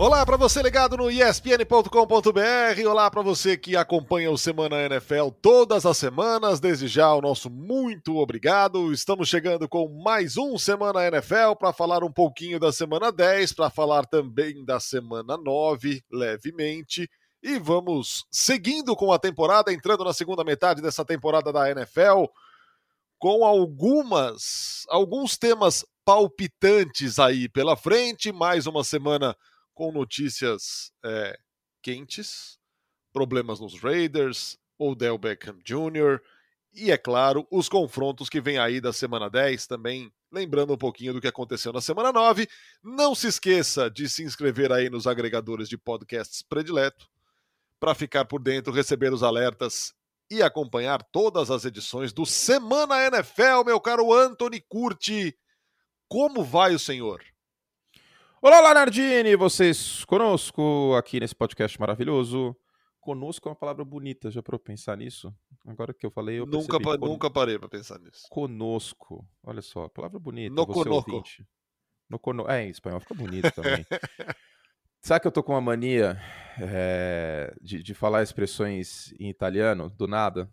[0.00, 5.84] Olá para você ligado no espn.com.br, olá para você que acompanha o Semana NFL todas
[5.84, 8.94] as semanas, desde já o nosso muito obrigado.
[8.94, 13.68] Estamos chegando com mais um Semana NFL para falar um pouquinho da semana 10, para
[13.68, 17.06] falar também da semana 9, levemente.
[17.42, 22.24] E vamos seguindo com a temporada, entrando na segunda metade dessa temporada da NFL,
[23.18, 29.36] com algumas alguns temas palpitantes aí pela frente, mais uma semana
[29.80, 31.38] com notícias é,
[31.82, 32.58] quentes,
[33.14, 36.20] problemas nos Raiders, Odell Beckham Jr.
[36.70, 40.12] e, é claro, os confrontos que vem aí da semana 10 também.
[40.30, 42.46] Lembrando um pouquinho do que aconteceu na semana 9.
[42.84, 47.08] Não se esqueça de se inscrever aí nos agregadores de podcasts predileto
[47.80, 49.94] para ficar por dentro, receber os alertas
[50.30, 55.34] e acompanhar todas as edições do Semana NFL, meu caro Anthony Curti.
[56.06, 57.24] Como vai o senhor?
[58.42, 59.36] Olá, Lanardini!
[59.36, 62.56] Vocês conosco aqui nesse podcast maravilhoso.
[62.98, 65.30] Conosco é uma palavra bonita, já para eu pensar nisso?
[65.66, 68.22] Agora que eu falei, eu nunca, pa nunca parei para pensar nisso.
[68.30, 70.54] Conosco, olha só, palavra bonita.
[70.54, 71.22] No conosco.
[72.08, 72.50] No cono...
[72.50, 73.84] É, em espanhol fica bonito também.
[75.04, 76.18] Sabe que eu tô com uma mania
[76.58, 80.50] é, de, de falar expressões em italiano, do nada?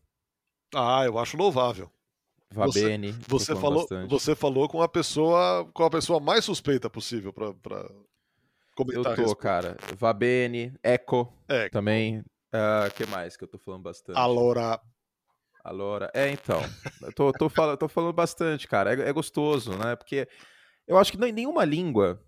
[0.76, 1.90] Ah, eu acho louvável.
[2.52, 2.98] Va você.
[3.28, 7.54] Você falou, você falou com a pessoa, com a pessoa mais suspeita possível para
[8.76, 9.18] comentar.
[9.18, 9.78] Eu tô, cara.
[9.98, 12.20] Va bene, eco, é, também.
[12.20, 14.18] O uh, que mais que eu tô falando bastante?
[14.18, 14.80] Alora.
[15.64, 16.10] Alora.
[16.14, 16.62] É, então.
[17.02, 18.94] eu tô, tô, falando, tô falando bastante, cara.
[18.94, 19.98] É, é, gostoso, né?
[19.98, 20.28] Porque
[20.88, 22.24] eu acho que nenhuma língua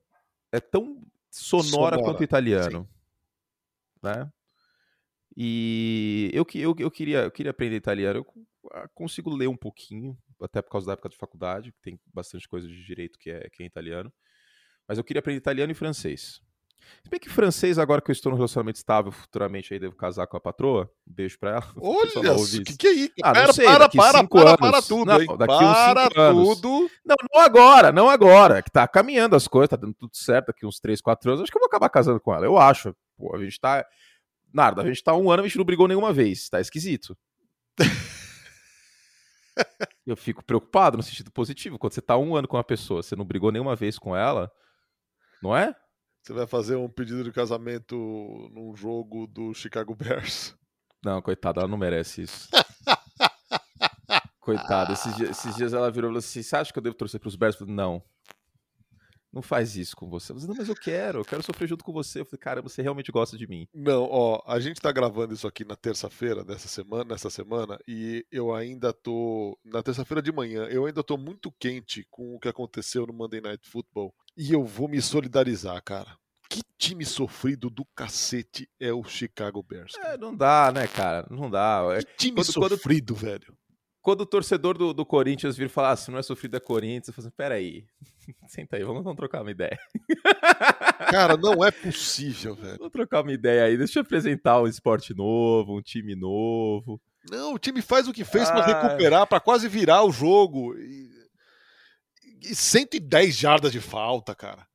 [0.52, 2.00] é tão sonora, sonora.
[2.00, 2.82] quanto o italiano.
[2.82, 2.88] Sim.
[4.04, 4.30] Né?
[5.38, 8.20] E eu, eu, eu, queria, eu queria aprender italiano.
[8.20, 8.49] Eu ah,
[8.94, 12.86] consigo ler um pouquinho, até por causa da época de faculdade, tem bastante coisa de
[12.86, 14.12] direito que é, que é italiano.
[14.88, 16.42] Mas eu queria aprender italiano e francês.
[17.04, 20.28] Se bem que francês, agora que eu estou num relacionamento estável, futuramente aí devo casar
[20.28, 20.90] com a patroa.
[21.08, 21.68] Um beijo pra ela.
[21.78, 23.14] Olha, o que, que é isso?
[23.24, 24.60] Ah, sei, para, para, para, anos.
[24.60, 25.28] para tudo, não, hein?
[25.38, 26.78] Daqui para uns tudo.
[26.78, 26.92] Anos.
[27.06, 28.62] Não, não agora, não agora.
[28.62, 31.42] Que tá caminhando as coisas, tá dando tudo certo daqui uns 3, 4 anos.
[31.44, 32.46] Acho que eu vou acabar casando com ela.
[32.46, 32.96] Eu acho.
[33.18, 33.86] Pô, a gente tá.
[34.52, 36.50] Nada, a gente tá um ano, a gente não brigou nenhuma vez.
[36.50, 37.16] Tá esquisito.
[40.12, 41.78] eu fico preocupado no sentido positivo.
[41.78, 44.52] Quando você tá um ano com uma pessoa, você não brigou nenhuma vez com ela,
[45.42, 45.76] não é?
[46.22, 47.96] Você vai fazer um pedido de casamento
[48.54, 50.56] num jogo do Chicago Bears.
[51.04, 52.50] Não, coitada, ela não merece isso.
[54.40, 56.96] coitada, esses dias, esses dias, ela virou e falou assim: você acha que eu devo
[56.96, 57.60] torcer pros Bears?
[57.62, 58.04] Não.
[59.32, 60.34] Não faz isso com você.
[60.34, 62.22] Não, mas eu quero, eu quero sofrer junto com você.
[62.22, 63.68] Eu falei, cara, você realmente gosta de mim.
[63.74, 68.26] Não, ó, a gente tá gravando isso aqui na terça-feira dessa semana, nessa semana, e
[68.32, 69.58] eu ainda tô.
[69.64, 73.42] Na terça-feira de manhã, eu ainda tô muito quente com o que aconteceu no Monday
[73.42, 74.14] Night Football.
[74.36, 76.18] E eu vou me solidarizar, cara.
[76.50, 79.94] Que time sofrido do cacete é o Chicago Bears?
[79.94, 80.16] Cara?
[80.16, 81.28] É, não dá, né, cara?
[81.30, 81.84] Não dá.
[82.00, 83.22] Que time quando, sofrido, quando...
[83.22, 83.60] velho
[84.10, 87.10] quando o torcedor do, do Corinthians vir falar, ah, se não é sofrido é Corinthians,
[87.10, 87.86] eu falo assim, peraí,
[88.50, 89.78] senta aí, vamos, vamos trocar uma ideia.
[91.12, 92.80] Cara, não é possível, velho.
[92.80, 97.00] Vamos trocar uma ideia aí, deixa eu apresentar um esporte novo, um time novo.
[97.30, 98.54] Não, o time faz o que fez ah.
[98.54, 100.76] para recuperar, para quase virar o jogo.
[100.76, 101.08] E,
[102.50, 104.69] e 110 jardas de falta, cara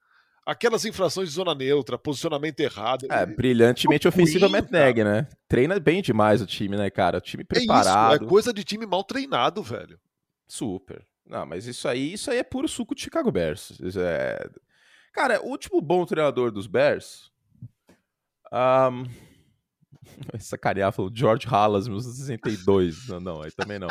[0.44, 3.06] aquelas infrações de zona neutra, posicionamento errado.
[3.10, 5.27] É, brilhantemente ofensiva Matt Neg, né?
[5.49, 7.19] Treina bem demais o time, né, cara?
[7.19, 8.12] O time preparado.
[8.12, 9.99] É, isso, é coisa de time mal treinado, velho.
[10.47, 11.05] Super.
[11.27, 13.72] Não, mas isso aí, isso aí é puro suco de Chicago Bears.
[13.97, 14.50] É...
[15.12, 17.31] Cara, o último bom treinador dos Bears.
[18.53, 19.05] Um...
[20.38, 23.09] Sacanear falou George Halas, 1962.
[23.09, 23.88] não, não, aí também não.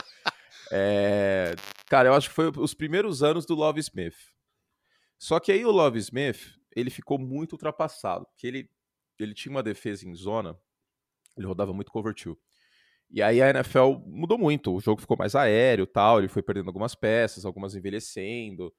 [0.71, 1.55] É...
[1.87, 4.32] Cara, eu acho que foi os primeiros anos do Love Smith.
[5.17, 8.69] Só que aí o Love Smith, ele ficou muito ultrapassado, porque ele,
[9.19, 10.57] ele tinha uma defesa em zona,
[11.37, 12.37] ele rodava muito cover two.
[13.09, 16.67] E aí a NFL mudou muito, o jogo ficou mais aéreo tal, ele foi perdendo
[16.67, 18.73] algumas peças, algumas envelhecendo.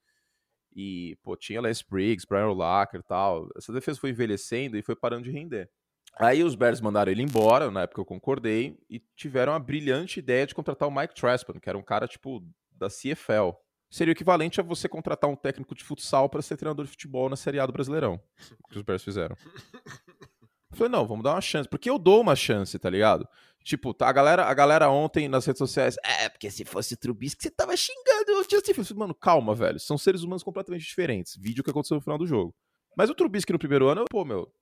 [0.74, 3.48] E, pô, tinha Les Briggs, Brian Urlacher e tal.
[3.56, 5.70] Essa defesa foi envelhecendo e foi parando de render.
[6.18, 10.46] Aí os Bears mandaram ele embora, na época eu concordei, e tiveram a brilhante ideia
[10.46, 13.56] de contratar o Mike Traspan, que era um cara, tipo, da CFL
[13.94, 17.28] seria o equivalente a você contratar um técnico de futsal para ser treinador de futebol
[17.28, 18.20] na Série A do Brasileirão.
[18.68, 19.36] que os Bears fizeram.
[19.84, 21.68] Eu falei, não, vamos dar uma chance.
[21.68, 23.28] Porque eu dou uma chance, tá ligado?
[23.62, 27.44] Tipo, tá, a, galera, a galera ontem nas redes sociais, é, porque se fosse Trubisky,
[27.44, 28.92] você tava xingando o Justin Fields.
[28.92, 29.78] Mano, calma, velho.
[29.78, 31.36] São seres humanos completamente diferentes.
[31.36, 32.52] Vídeo que aconteceu no final do jogo.
[32.96, 34.52] Mas o Trubisky no primeiro ano, pô, meu.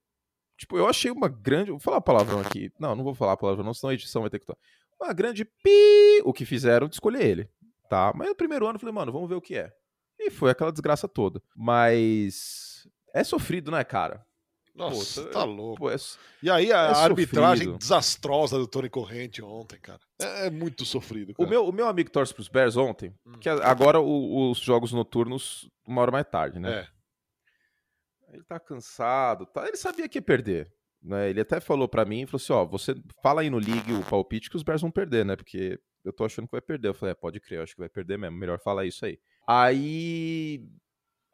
[0.59, 1.71] Tipo, eu achei uma grande.
[1.71, 2.71] Vou falar palavrão aqui.
[2.79, 4.47] Não, não vou falar palavrão, não, senão a edição vai ter que.
[5.01, 6.21] Uma grande pi.
[6.23, 7.49] O que fizeram de escolher ele
[7.93, 8.11] tá.
[8.17, 9.71] Mas no primeiro ano eu falei, mano, vamos ver o que é.
[10.19, 11.43] E foi aquela desgraça toda.
[11.55, 14.25] Mas é sofrido, né, cara?
[14.75, 15.81] Nossa, pô, tá, louco.
[15.81, 15.97] Pô, é,
[16.43, 17.79] e aí a é arbitragem sofrido.
[17.79, 20.01] desastrosa do Tony Corrente ontem, cara.
[20.19, 21.35] É, é muito sofrido.
[21.35, 21.47] Cara.
[21.47, 23.33] O, meu, o meu amigo torce pros Bears ontem, hum.
[23.39, 26.73] que agora o, os jogos noturnos uma hora mais tarde, né?
[26.73, 26.89] É.
[28.33, 29.69] Ele tá cansado, tá?
[29.69, 30.73] Ele sabia que ia perder.
[31.03, 31.29] Né?
[31.29, 34.49] Ele até falou para mim, falou assim, ó, você fala aí no League o palpite
[34.49, 35.37] que os Bears vão perder, né?
[35.37, 36.89] Porque eu tô achando que vai perder.
[36.89, 38.37] Eu falei, é, pode crer, eu acho que vai perder mesmo.
[38.37, 39.19] Melhor falar isso aí.
[39.47, 40.65] Aí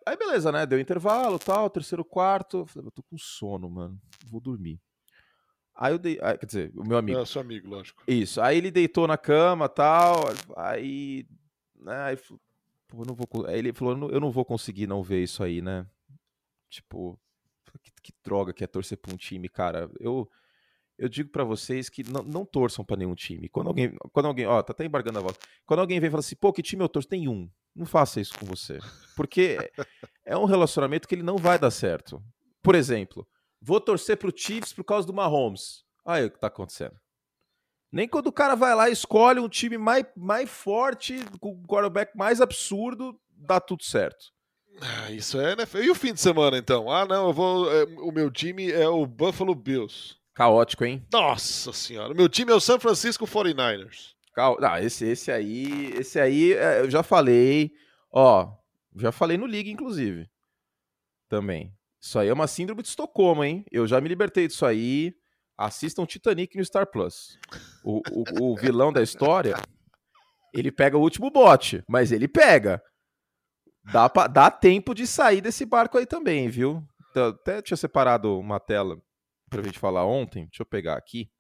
[0.09, 0.65] Aí beleza, né?
[0.65, 2.59] Deu intervalo, tal, terceiro, quarto.
[2.59, 4.01] Eu falei, eu tô com sono, mano.
[4.27, 4.81] Vou dormir.
[5.75, 6.19] Aí eu dei.
[6.23, 7.19] Aí, quer dizer, o meu amigo.
[7.19, 8.03] É, seu amigo, lógico.
[8.09, 8.41] Isso.
[8.41, 10.25] Aí ele deitou na cama tal.
[10.57, 11.27] Aí.
[11.77, 12.17] Né, aí
[12.89, 15.87] pô, não vou, aí ele falou: eu não vou conseguir não ver isso aí, né?
[16.71, 17.21] Tipo,
[17.83, 19.91] que, que droga que é torcer pra um time, cara.
[20.01, 20.29] Eu.
[20.99, 23.49] Eu digo para vocês que não, não torçam para nenhum time.
[23.49, 25.39] Quando alguém, quando alguém, ó, tá até embargando a voz.
[25.65, 27.09] Quando alguém vem e fala assim, pô, que time eu torço?
[27.09, 27.49] Tem um.
[27.75, 28.81] Não faça isso com você.
[29.15, 29.71] Porque
[30.27, 32.21] é um relacionamento que ele não vai dar certo.
[32.61, 33.27] Por exemplo,
[33.63, 35.85] vou torcer pro Chiefs por causa do Mahomes.
[36.05, 36.99] Aí o que tá acontecendo.
[37.91, 41.67] Nem quando o cara vai lá e escolhe um time mais, mais forte, com o
[41.67, 44.33] quarterback mais absurdo, dá tudo certo.
[44.81, 45.65] Ah, isso é, né?
[45.83, 46.91] E o fim de semana, então?
[46.91, 47.73] Ah, não, eu vou.
[47.73, 50.17] É, o meu time é o Buffalo Bills.
[50.39, 51.05] Caótico, hein?
[51.13, 52.15] Nossa senhora.
[52.15, 54.15] Meu time é o San Francisco 49ers.
[54.37, 57.73] Não, esse, esse aí, esse aí é, eu já falei,
[58.09, 58.49] ó,
[58.95, 60.31] já falei no Liga, inclusive,
[61.29, 61.75] também.
[62.01, 63.65] Isso aí é uma síndrome de Estocolmo, hein?
[63.73, 65.13] Eu já me libertei disso aí.
[65.57, 67.37] Assistam Titanic no Star Plus.
[67.83, 69.57] O, o, o vilão da história,
[70.55, 72.81] ele pega o último bote, mas ele pega.
[73.93, 76.81] Dá, pra, dá tempo de sair desse barco aí também, viu?
[77.13, 79.03] Até tinha separado uma tela
[79.49, 80.47] pra gente falar ontem.
[80.47, 81.31] Deixa eu pegar aqui.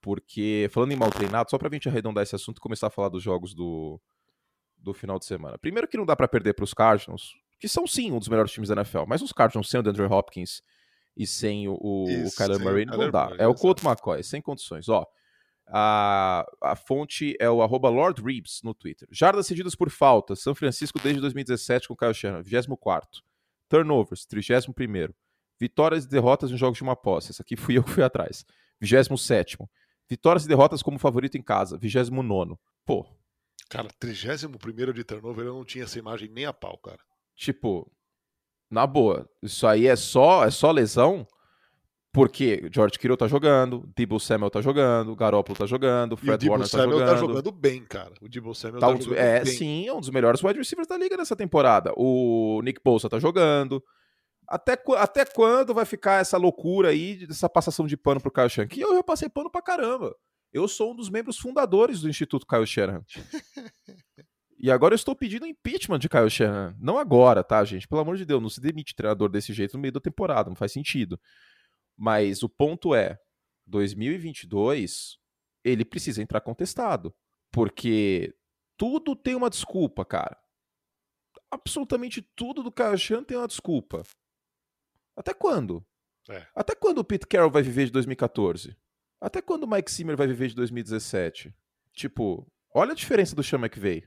[0.00, 3.08] Porque, falando em mal treinado, só pra gente arredondar esse assunto e começar a falar
[3.08, 4.00] dos jogos do,
[4.76, 5.58] do final de semana.
[5.58, 8.52] Primeiro que não dá para perder para os Cardinals, que são sim um dos melhores
[8.52, 10.62] times da NFL, mas os Cardinals sem o DeAndre Hopkins
[11.16, 13.34] e sem o, o, Isso, o Kyler Murray não dá.
[13.38, 14.88] é o Colt McCoy, sem condições.
[14.88, 15.04] Ó,
[15.66, 19.08] a, a fonte é o arroba Lord Reeves no Twitter.
[19.10, 23.22] Jardas cedidas por falta, São Francisco desde 2017 com o Kyle Shanahan, 24
[23.68, 24.72] Turnovers, 31
[25.60, 27.30] Vitórias e derrotas em jogos de uma posse.
[27.30, 28.44] Essa aqui fui eu que fui atrás.
[28.80, 29.58] 27
[30.08, 32.54] Vitórias e derrotas como favorito em casa, 29.
[32.86, 33.06] Pô.
[33.68, 37.00] Cara, 31 de turnover eu não tinha essa imagem nem a pau, cara.
[37.36, 37.90] Tipo,
[38.70, 41.26] na boa, isso aí é só, é só lesão,
[42.10, 46.78] porque George Kittle tá jogando, Debo Samuel tá jogando, Garoppolo tá jogando, Fred Warner tá
[46.78, 47.02] jogando.
[47.02, 48.12] O tá jogando bem, cara.
[48.22, 49.52] O Debo Samuel tá, tá jogando é, bem.
[49.52, 51.92] sim, é um dos melhores wide receivers da liga nessa temporada.
[51.96, 53.84] O Nick Bosa tá jogando.
[54.48, 58.68] Até, até quando vai ficar essa loucura aí, dessa passação de pano pro Kyle Shanahan?
[58.68, 60.16] Que eu, eu passei pano pra caramba.
[60.50, 63.04] Eu sou um dos membros fundadores do Instituto Kyle Shanahan.
[64.58, 66.74] e agora eu estou pedindo impeachment de Kyle Shanahan.
[66.80, 67.86] Não agora, tá, gente?
[67.86, 70.56] Pelo amor de Deus, não se demite treinador desse jeito no meio da temporada, não
[70.56, 71.20] faz sentido.
[71.94, 73.18] Mas o ponto é,
[73.66, 75.18] 2022,
[75.62, 77.14] ele precisa entrar contestado.
[77.52, 78.34] Porque
[78.78, 80.38] tudo tem uma desculpa, cara.
[81.50, 84.04] Absolutamente tudo do Kyle Shanahan tem uma desculpa.
[85.18, 85.84] Até quando?
[86.30, 86.46] É.
[86.54, 88.76] Até quando o Pete Carroll vai viver de 2014?
[89.20, 91.52] Até quando o Mike Zimmer vai viver de 2017?
[91.92, 94.04] Tipo, olha a diferença do Sean McVay.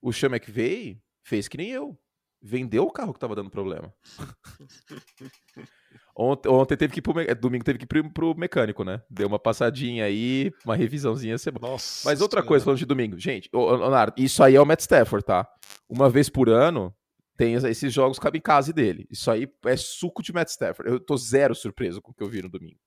[0.00, 1.98] O Sean McVay fez que nem eu.
[2.40, 3.92] Vendeu o carro que tava dando problema.
[6.16, 9.02] ontem, ontem, teve que ir pro, domingo teve que ir pro, pro, mecânico, né?
[9.10, 11.36] Deu uma passadinha aí, uma revisãozinha.
[11.60, 13.18] Nossa, Mas outra coisa, falando de domingo.
[13.18, 15.46] Gente, Leonardo, isso aí é o Matt Stafford, tá?
[15.86, 16.94] Uma vez por ano,
[17.38, 19.06] tem esses jogos cabem em casa dele.
[19.08, 20.90] Isso aí é suco de Matt Stafford.
[20.90, 22.80] Eu tô zero surpreso com o que eu vi no domingo.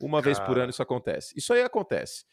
[0.00, 0.24] Uma Cara.
[0.24, 1.34] vez por ano isso acontece.
[1.36, 2.24] Isso aí acontece.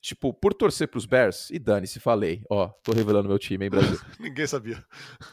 [0.00, 2.42] Tipo, por torcer pros Bears, e dane-se, falei.
[2.48, 3.98] Ó, tô revelando meu time, hein, Brasil.
[4.18, 4.82] Ninguém sabia.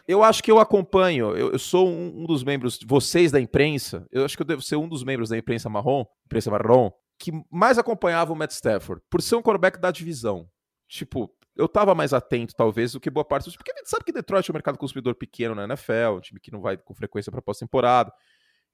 [0.05, 4.05] Eu acho que eu acompanho, eu, eu sou um, um, dos membros, vocês da imprensa,
[4.11, 7.31] eu acho que eu devo ser um dos membros da imprensa marrom, imprensa marrom, que
[7.49, 10.49] mais acompanhava o Matt Stafford, por ser um quarterback da divisão.
[10.89, 13.55] Tipo, eu tava mais atento, talvez, do que boa parte dos.
[13.55, 16.39] Porque a gente sabe que Detroit é um mercado consumidor pequeno na NFL, um time
[16.39, 18.11] que não vai com frequência para pós-temporada.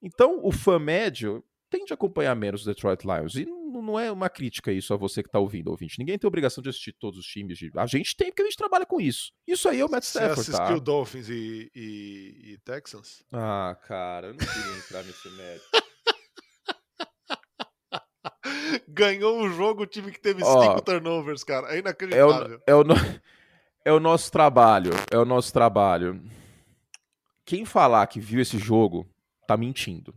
[0.01, 3.35] Então, o fã médio tende a acompanhar menos os Detroit Lions.
[3.35, 5.97] E não é uma crítica isso a você que tá ouvindo, ouvinte.
[5.97, 7.57] Ninguém tem obrigação de assistir todos os times.
[7.57, 7.71] De...
[7.75, 9.31] A gente tem, porque a gente trabalha com isso.
[9.47, 10.83] Isso aí é o Matt Stafford, Você assistiu tá?
[10.83, 13.23] Dolphins e, e, e Texans?
[13.31, 15.65] Ah, cara, eu não queria entrar nesse mérito.
[18.87, 21.73] ganhou o jogo o time que teve Ó, cinco turnovers, cara.
[21.75, 22.61] É inacreditável.
[22.65, 22.95] É o, é, o,
[23.85, 24.91] é o nosso trabalho.
[25.11, 26.21] É o nosso trabalho.
[27.45, 29.07] Quem falar que viu esse jogo
[29.47, 30.15] tá mentindo.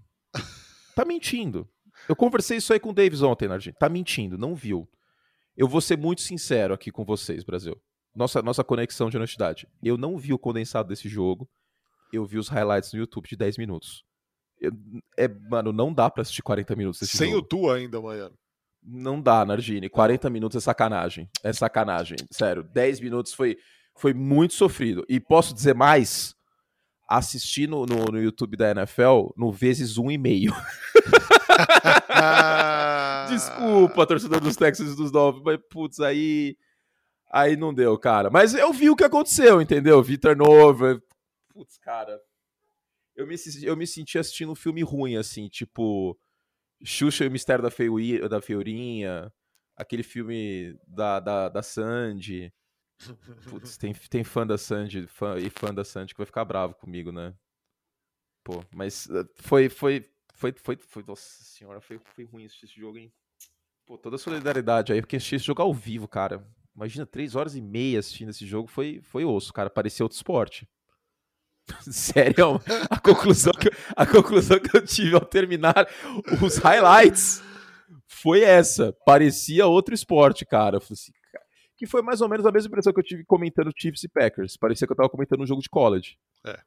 [0.94, 1.68] Tá mentindo.
[2.08, 3.74] Eu conversei isso aí com o Davis ontem, Nardinho.
[3.78, 4.88] Tá mentindo, não viu.
[5.56, 7.76] Eu vou ser muito sincero aqui com vocês, Brasil.
[8.14, 9.66] Nossa, nossa conexão de honestidade.
[9.82, 11.48] Eu não vi o condensado desse jogo.
[12.12, 14.04] Eu vi os highlights no YouTube de 10 minutos.
[15.18, 17.44] É, mano, não dá pra assistir 40 minutos desse Sem jogo.
[17.44, 18.34] o Tu ainda, Miami.
[18.88, 19.88] Não dá, Nardini.
[19.88, 21.28] 40 minutos é sacanagem.
[21.42, 22.16] É sacanagem.
[22.30, 23.58] Sério, 10 minutos foi,
[23.96, 25.04] foi muito sofrido.
[25.08, 26.36] E posso dizer mais?
[27.08, 30.52] Assisti no, no, no YouTube da NFL no vezes um e meio.
[33.28, 36.56] Desculpa, torcedor dos Texans e dos Dolphins, mas putz, aí.
[37.32, 38.30] Aí não deu, cara.
[38.30, 40.00] Mas eu vi o que aconteceu, entendeu?
[40.00, 41.02] Vi turnover.
[41.52, 42.20] Putz, cara.
[43.16, 46.16] Eu me, eu me senti assistindo um filme ruim, assim, tipo.
[46.84, 48.40] Xuxa e o Mistério da, Feui, da.
[49.76, 52.52] Aquele filme da, da, da Sandy.
[53.48, 56.74] Putz, tem, tem fã da Sandy fã, e fã da Sandy que vai ficar bravo
[56.74, 57.34] comigo, né?
[58.42, 62.96] Pô, mas eh, foi, foi, foi, foi, foi nossa senhora, foi, foi ruim esse jogo,
[62.96, 63.12] hein?
[63.84, 66.46] Pô, toda a solidariedade aí, porque assistir esse jogo ao vivo, cara.
[66.74, 70.68] Imagina, três horas e meia assistindo esse jogo, foi, foi osso, cara, parecia outro esporte.
[71.90, 75.88] Sério, a conclusão, que, a conclusão que eu tive ao terminar
[76.42, 77.42] os highlights
[78.06, 78.92] foi essa.
[79.04, 80.76] Parecia outro esporte, cara.
[80.76, 81.12] Eu falei assim,
[81.76, 84.56] que foi mais ou menos a mesma impressão que eu tive comentando Chiefs e Packers.
[84.56, 86.16] Parecia que eu tava comentando um jogo de college.
[86.44, 86.58] É.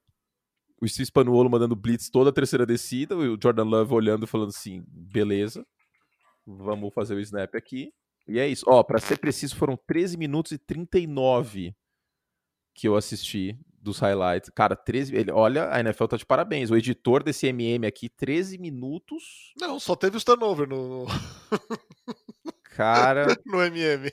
[0.81, 4.49] O Steve Spanuolo mandando blitz toda a terceira descida, o Jordan Love olhando e falando
[4.49, 5.65] assim, beleza,
[6.45, 7.91] vamos fazer o snap aqui.
[8.27, 8.63] E é isso.
[8.67, 11.73] Ó, pra ser preciso, foram 13 minutos e 39
[12.73, 14.49] que eu assisti dos highlights.
[14.53, 15.15] Cara, 13.
[15.15, 16.69] Ele, olha, a NFL tá de parabéns.
[16.69, 19.53] O editor desse MM aqui, 13 minutos.
[19.59, 21.05] Não, só teve os turnover no.
[22.75, 23.27] Cara.
[23.45, 24.11] no MM.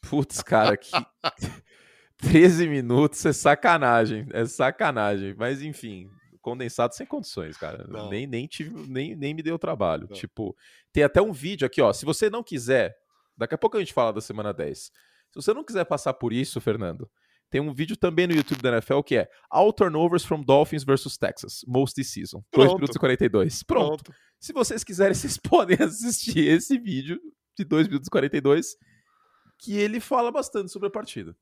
[0.00, 0.90] Putz, cara, que.
[2.18, 4.26] 13 minutos é sacanagem.
[4.32, 5.34] É sacanagem.
[5.36, 6.08] Mas enfim,
[6.40, 7.86] condensado sem condições, cara.
[8.08, 10.06] Nem, nem, tive, nem, nem me deu trabalho.
[10.08, 10.16] Não.
[10.16, 10.56] Tipo,
[10.92, 11.92] tem até um vídeo aqui, ó.
[11.92, 12.96] Se você não quiser,
[13.36, 14.78] daqui a pouco a gente fala da semana 10.
[14.78, 14.92] Se
[15.34, 17.08] você não quiser passar por isso, Fernando,
[17.50, 21.16] tem um vídeo também no YouTube da NFL que é All Turnovers from Dolphins versus
[21.16, 22.42] Texas, Most this Season.
[22.52, 23.62] 2 minutos e 42.
[23.62, 24.04] Pronto.
[24.04, 24.18] Pronto.
[24.40, 27.20] Se vocês quiserem, vocês podem assistir esse vídeo
[27.56, 28.76] de 2 minutos e 42
[29.58, 31.34] que ele fala bastante sobre a partida.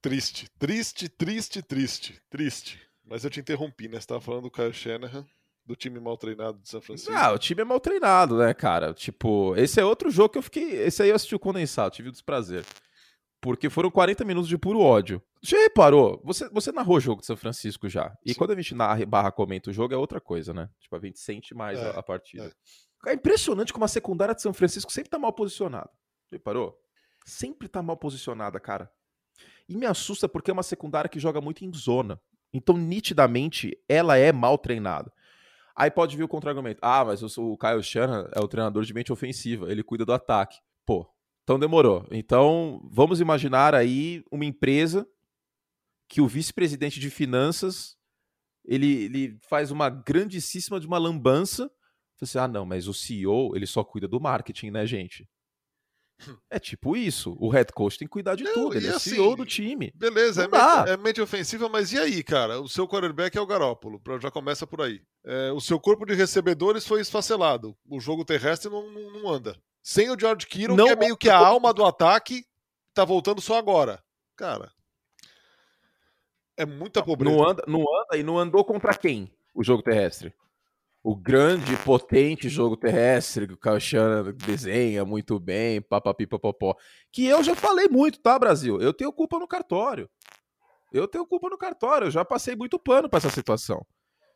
[0.00, 2.80] Triste, triste, triste, triste, triste.
[3.04, 4.00] Mas eu te interrompi, né?
[4.00, 5.26] Você tava falando do Kyle Shanahan,
[5.66, 7.12] do time mal treinado de São Francisco.
[7.12, 8.94] Ah, o time é mal treinado, né, cara?
[8.94, 10.72] Tipo, esse é outro jogo que eu fiquei.
[10.72, 12.64] Esse aí eu assisti o condensado, tive o desprazer.
[13.40, 15.22] Porque foram 40 minutos de puro ódio.
[15.42, 16.20] Já reparou?
[16.24, 18.14] Você, você narrou o jogo de São Francisco já.
[18.24, 18.38] E Sim.
[18.38, 20.68] quando a gente narra barra comenta o jogo é outra coisa, né?
[20.78, 22.52] Tipo, a gente sente mais é, a, a, partida.
[23.06, 23.10] É.
[23.10, 25.90] é impressionante como a secundária de São Francisco sempre tá mal posicionada.
[26.30, 26.78] Reparou?
[27.24, 28.90] Sempre tá mal posicionada, cara.
[29.66, 32.20] E me assusta porque é uma secundária que joga muito em zona.
[32.52, 35.12] Então, nitidamente, ela é mal treinada.
[35.74, 36.80] Aí pode vir o contra-argumento.
[36.82, 40.58] Ah, mas o Kyle Shanahan é o treinador de mente ofensiva, ele cuida do ataque.
[40.84, 41.06] Pô,
[41.50, 42.06] então demorou.
[42.12, 45.04] Então, vamos imaginar aí uma empresa
[46.08, 47.96] que o vice-presidente de finanças
[48.64, 51.68] ele, ele faz uma grandíssima de uma lambança.
[52.20, 55.28] Você, ah, não, mas o CEO, ele só cuida do marketing, né, gente?
[56.48, 57.34] É tipo isso.
[57.40, 58.76] O head coach tem que cuidar de não, tudo.
[58.76, 59.90] Ele é assim, CEO do time.
[59.96, 62.60] Beleza, é mente, é mente, ofensiva, mas e aí, cara?
[62.60, 64.00] O seu quarterback é o Garópolo.
[64.20, 65.00] Já começa por aí.
[65.24, 67.76] É, o seu corpo de recebedores foi esfacelado.
[67.88, 69.56] O jogo terrestre não, não, não anda.
[69.82, 72.44] Sem o George Kittle, não, que é meio que a alma do ataque,
[72.92, 74.02] tá voltando só agora.
[74.36, 74.70] Cara.
[76.56, 77.34] É muita pobreza.
[77.34, 79.32] Não anda, não anda e não andou contra quem?
[79.54, 80.34] O jogo terrestre
[81.02, 86.76] o grande, potente jogo terrestre que o Kyle desenha muito bem, papapi, papapó.
[87.10, 88.80] Que eu já falei muito, tá, Brasil?
[88.80, 90.10] Eu tenho culpa no cartório.
[90.92, 93.86] Eu tenho culpa no cartório, eu já passei muito pano para essa situação.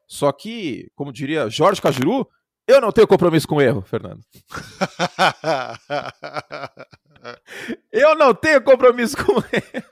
[0.06, 2.28] Só que, como diria Jorge Cajuru,
[2.66, 4.24] eu não tenho compromisso com o erro, Fernando.
[7.92, 9.84] eu não tenho compromisso com erro.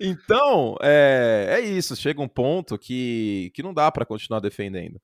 [0.00, 1.96] então, é, é isso.
[1.96, 4.96] Chega um ponto que, que não dá para continuar defendendo.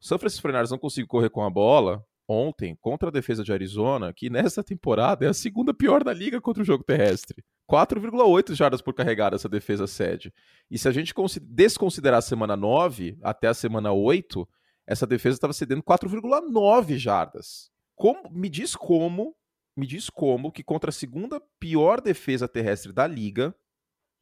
[0.00, 3.52] O San Francisco 49 não conseguiu correr com a bola ontem contra a defesa de
[3.52, 7.44] Arizona, que nessa temporada é a segunda pior da liga contra o jogo terrestre.
[7.70, 10.32] 4,8 jardas por carregada essa defesa cede.
[10.70, 14.48] E se a gente desconsiderar a semana 9 até a semana 8,
[14.86, 17.70] essa defesa estava cedendo 4,9 jardas.
[17.94, 19.36] Como, me diz como,
[19.76, 23.54] me diz como que contra a segunda pior defesa terrestre da liga,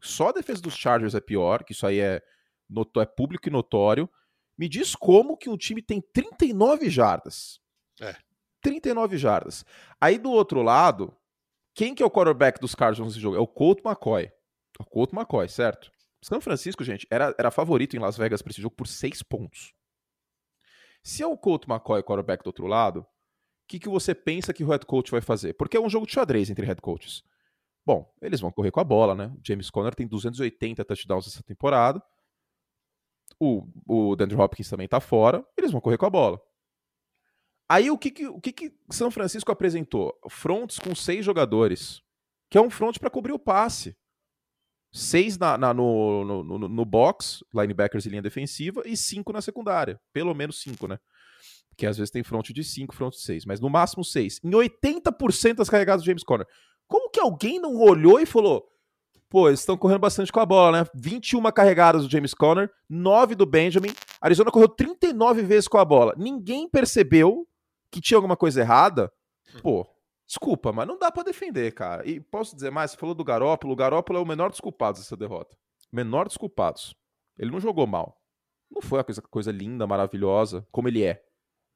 [0.00, 2.22] só a defesa dos Chargers é pior, que isso aí é,
[2.96, 4.08] é público e notório,
[4.56, 7.60] me diz como que um time tem 39 jardas.
[8.00, 8.14] É.
[8.60, 9.64] 39 jardas.
[10.00, 11.16] Aí do outro lado,
[11.74, 13.36] quem que é o quarterback dos Cardinals nesse jogo?
[13.36, 14.24] É o Colt McCoy.
[14.24, 15.90] É o Colt McCoy, certo?
[16.22, 19.72] São Francisco, gente, era, era favorito em Las Vegas para esse jogo por 6 pontos.
[21.02, 23.06] Se é o Colt McCoy o quarterback do outro lado, o
[23.68, 25.54] que, que você pensa que o head coach vai fazer?
[25.54, 27.22] Porque é um jogo de xadrez entre head coaches.
[27.86, 29.32] Bom, eles vão correr com a bola, né?
[29.42, 32.02] James Conner tem 280 touchdowns essa temporada
[33.40, 36.40] o, o Andrew Hopkins também tá fora, eles vão correr com a bola.
[37.68, 40.14] Aí o que que, o que que São Francisco apresentou?
[40.28, 42.02] Fronts com seis jogadores,
[42.50, 43.96] que é um front para cobrir o passe.
[44.92, 49.40] Seis na, na no, no, no, no, box, linebackers e linha defensiva, e cinco na
[49.40, 50.00] secundária.
[50.12, 50.98] Pelo menos cinco, né?
[51.68, 54.40] Porque às vezes tem front de cinco, front de seis, mas no máximo seis.
[54.42, 56.46] Em 80% das carregadas do James Conner.
[56.88, 58.68] Como que alguém não olhou e falou:
[59.30, 60.86] pô, eles estão correndo bastante com a bola, né?
[60.94, 63.94] 21 carregadas do James Conner, 9 do Benjamin.
[64.20, 66.12] Arizona correu 39 vezes com a bola.
[66.18, 67.46] Ninguém percebeu
[67.90, 69.10] que tinha alguma coisa errada.
[69.62, 69.86] Pô,
[70.30, 72.08] desculpa, mas não dá para defender, cara.
[72.08, 75.00] E posso dizer mais, você falou do Garópolo, o Garópolo é o menor dos culpados
[75.00, 75.56] dessa derrota.
[75.92, 76.94] Menor dos culpados.
[77.36, 78.16] Ele não jogou mal.
[78.70, 81.20] Não foi uma coisa, coisa linda, maravilhosa, como ele é.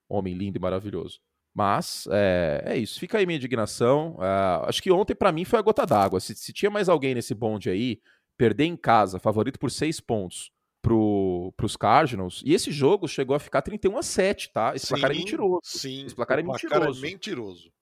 [0.08, 1.20] Homem lindo e maravilhoso.
[1.52, 3.00] Mas é, é, isso.
[3.00, 4.14] Fica aí minha indignação.
[4.18, 6.20] Uh, acho que ontem, para mim, foi a gota d'água.
[6.20, 8.00] Se, se, tinha mais alguém nesse bonde aí,
[8.36, 13.40] perder em casa, favorito por seis pontos pro, pros Cardinals, e esse jogo chegou a
[13.40, 14.76] ficar 31 a 7, tá?
[14.76, 15.60] Esse sim, placar é mentiroso.
[15.64, 16.68] Sim, esse placar é mentiroso.
[16.68, 17.72] Placar é mentiroso.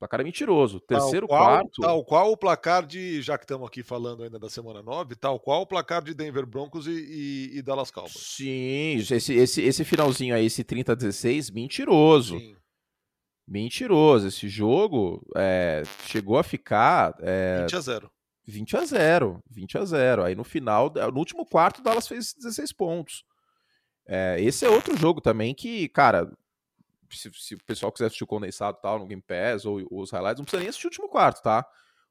[0.00, 0.80] Placar é mentiroso.
[0.80, 1.82] Terceiro, tal qual, quarto.
[1.82, 3.20] Tal qual o placar de.
[3.20, 6.46] Já que estamos aqui falando ainda da semana 9, tal qual o placar de Denver
[6.46, 8.14] Broncos e, e, e Dallas Cowboys.
[8.14, 12.38] Sim, esse, esse, esse finalzinho aí, esse 30 a 16, mentiroso.
[12.38, 12.56] Sim.
[13.46, 14.28] Mentiroso.
[14.28, 17.14] Esse jogo é, chegou a ficar.
[17.20, 18.10] É, 20 a 0.
[18.46, 19.44] 20 a 0.
[19.50, 20.24] 20 a 0.
[20.24, 23.22] Aí no final, no último quarto, o Dallas fez 16 pontos.
[24.08, 26.32] É, esse é outro jogo também que, cara,
[27.10, 30.10] se, se, o pessoal quiser assistir o condensado tal, no Game Pass ou, ou, os
[30.10, 31.66] highlights, não precisa nem assistir o último quarto, tá?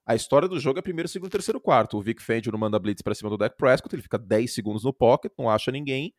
[0.05, 1.97] A história do jogo é primeiro, segundo, terceiro, quarto.
[1.97, 4.83] O Vic Fangio não manda blitz para cima do Dak Prescott, ele fica 10 segundos
[4.83, 6.13] no pocket, não acha ninguém.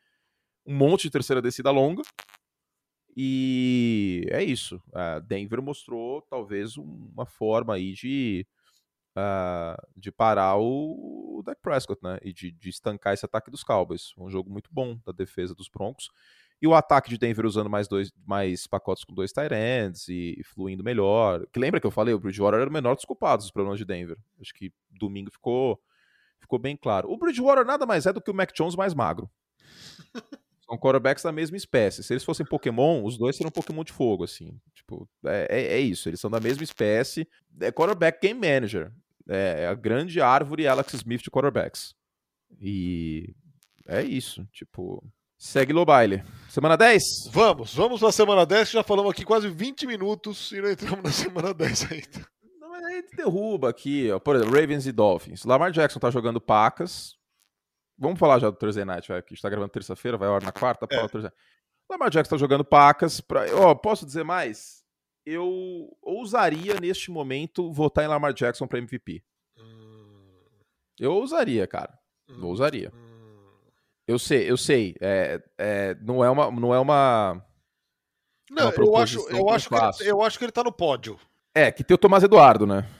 [0.65, 2.03] Um monte de terceira descida longa.
[3.17, 4.81] E é isso.
[4.95, 8.47] A Denver mostrou talvez uma forma aí de,
[9.17, 12.19] uh, de parar o, o Dak Prescott, né?
[12.23, 14.15] E de, de estancar esse ataque dos Cowboys.
[14.17, 16.11] Um jogo muito bom da defesa dos Broncos.
[16.61, 20.37] E o ataque de Denver usando mais dois mais pacotes com dois tight ends e,
[20.39, 21.47] e fluindo melhor.
[21.53, 23.85] Que lembra que eu falei, o Bridgewater era o menor dos culpados dos problemas de
[23.85, 24.19] Denver.
[24.41, 25.81] Acho que domingo ficou
[26.39, 27.11] ficou bem claro.
[27.11, 29.31] O Bridgewater nada mais é do que o Mac Jones mais magro.
[30.71, 32.03] São quarterbacks da mesma espécie.
[32.05, 34.57] Se eles fossem Pokémon, os dois seriam Pokémon de fogo, assim.
[34.73, 36.09] Tipo, é, é, é isso.
[36.09, 37.29] Eles são da mesma espécie.
[37.61, 38.93] É quarterback game manager.
[39.29, 41.97] É, é a grande árvore Alex Smith de quarterbacks.
[42.61, 43.35] E
[43.89, 44.47] é isso.
[44.53, 45.05] Tipo,
[45.41, 46.23] segue baile.
[46.51, 47.31] Semana 10?
[47.33, 51.11] Vamos, vamos na semana 10, já falamos aqui quase 20 minutos e não entramos na
[51.11, 52.29] semana 10 ainda.
[52.61, 54.19] Não, mas aí derruba aqui, ó.
[54.19, 55.45] Por exemplo, Ravens e Dolphins.
[55.45, 57.19] Lamar Jackson tá jogando pacas,
[58.01, 60.43] Vamos falar já do Thursday Night, vai, que a gente tá gravando terça-feira, vai hora
[60.43, 61.07] na quarta, é.
[61.07, 61.31] Thursday.
[61.87, 63.21] O Lamar Jackson tá jogando pacas.
[63.21, 63.45] Pra...
[63.55, 64.83] Ó, posso dizer mais?
[65.27, 69.23] Eu ousaria, neste momento, votar em Lamar Jackson para MVP.
[69.59, 70.63] Hum.
[70.99, 71.93] Eu ousaria, cara.
[72.27, 72.47] Hum.
[72.47, 72.91] Ousaria.
[72.95, 73.10] Hum.
[74.11, 74.97] Eu sei, eu sei.
[75.01, 76.51] É, é, não é uma.
[76.51, 77.47] Não, é uma,
[78.51, 81.17] não uma eu, acho, eu, acho que ele, eu acho que ele tá no pódio.
[81.55, 82.91] É, que tem o Tomás Eduardo, né?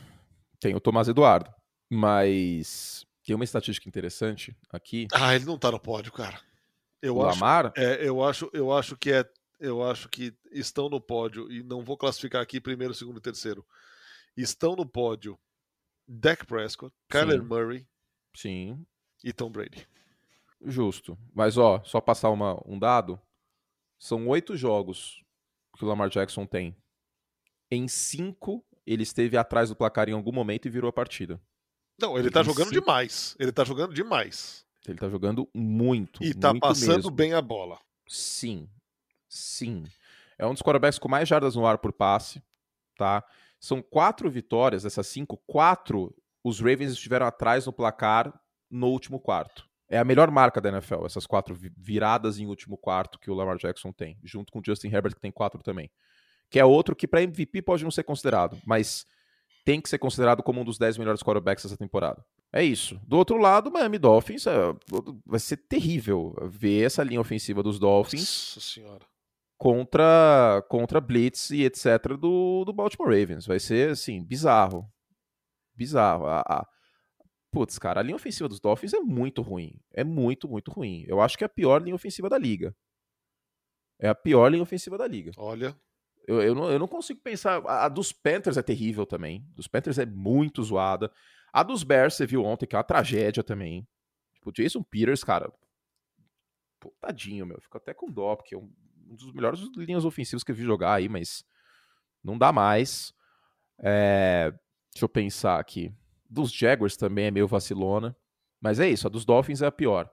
[0.61, 1.53] Tem o Tomás Eduardo.
[1.91, 5.09] Mas tem uma estatística interessante aqui.
[5.13, 6.41] Ah, ele não tá no pódio, cara.
[7.03, 7.73] Eu o acho, Lamar?
[7.77, 11.83] É, eu acho, eu acho que é, eu acho que estão no pódio e não
[11.83, 13.67] vou classificar aqui primeiro, segundo e terceiro.
[14.37, 15.37] Estão no pódio
[16.07, 17.85] Dak Prescott, Kyler Murray,
[18.33, 18.87] sim,
[19.25, 19.89] e Tom Brady.
[20.65, 21.19] Justo.
[21.35, 23.21] Mas ó, só passar uma, um dado,
[23.99, 25.25] são oito jogos
[25.77, 26.77] que o Lamar Jackson tem.
[27.71, 31.41] Em cinco ele esteve atrás do placar em algum momento e virou a partida.
[32.01, 33.37] Não, ele tá jogando demais.
[33.39, 34.67] Ele tá jogando demais.
[34.89, 36.25] Ele tá jogando muito.
[36.25, 37.11] E tá muito passando mesmo.
[37.11, 37.79] bem a bola.
[38.09, 38.69] Sim.
[39.29, 39.85] Sim.
[40.39, 42.43] É um dos quarterbacks com mais jardas no ar por passe,
[42.97, 43.23] tá?
[43.61, 48.33] São quatro vitórias, dessas cinco, quatro os Ravens estiveram atrás no placar
[48.71, 49.69] no último quarto.
[49.91, 53.57] É a melhor marca da NFL, essas quatro viradas em último quarto que o Lamar
[53.57, 55.91] Jackson tem, junto com o Justin Herbert, que tem quatro também.
[56.49, 59.05] Que é outro que para MVP pode não ser considerado, mas
[59.65, 62.25] tem que ser considerado como um dos 10 melhores quarterbacks dessa temporada.
[62.53, 63.01] É isso.
[63.07, 64.53] Do outro lado, Miami Dolphins é,
[65.27, 69.07] vai ser terrível ver essa linha ofensiva dos Dolphins Nossa senhora.
[69.57, 73.47] contra contra blitz e etc do, do Baltimore Ravens.
[73.47, 74.85] Vai ser assim bizarro,
[75.75, 76.27] bizarro.
[76.27, 76.67] A, a...
[77.51, 79.75] Putz, cara, a linha ofensiva dos Dolphins é muito ruim.
[79.93, 81.05] É muito, muito ruim.
[81.09, 82.75] Eu acho que é a pior linha ofensiva da liga.
[83.99, 85.33] É a pior linha ofensiva da liga.
[85.37, 85.77] Olha,
[86.27, 87.61] eu, eu, não, eu não consigo pensar.
[87.67, 89.45] A, a, dos Panthers é terrível também.
[89.55, 91.13] Dos Panthers é muito zoada.
[91.53, 93.87] A dos Bears, você viu ontem, que é uma tragédia também.
[94.35, 95.53] Tipo, Jason Peters, cara.
[96.79, 97.61] Pô, tadinho, meu.
[97.61, 98.73] Fico até com dó, porque é um,
[99.09, 101.45] um dos melhores linhas ofensivas que eu vi jogar aí, mas
[102.23, 103.13] não dá mais.
[103.81, 104.53] É,
[104.93, 105.93] deixa eu pensar aqui.
[106.31, 108.17] Dos Jaguars também é meio vacilona.
[108.61, 110.11] Mas é isso, a dos Dolphins é a pior.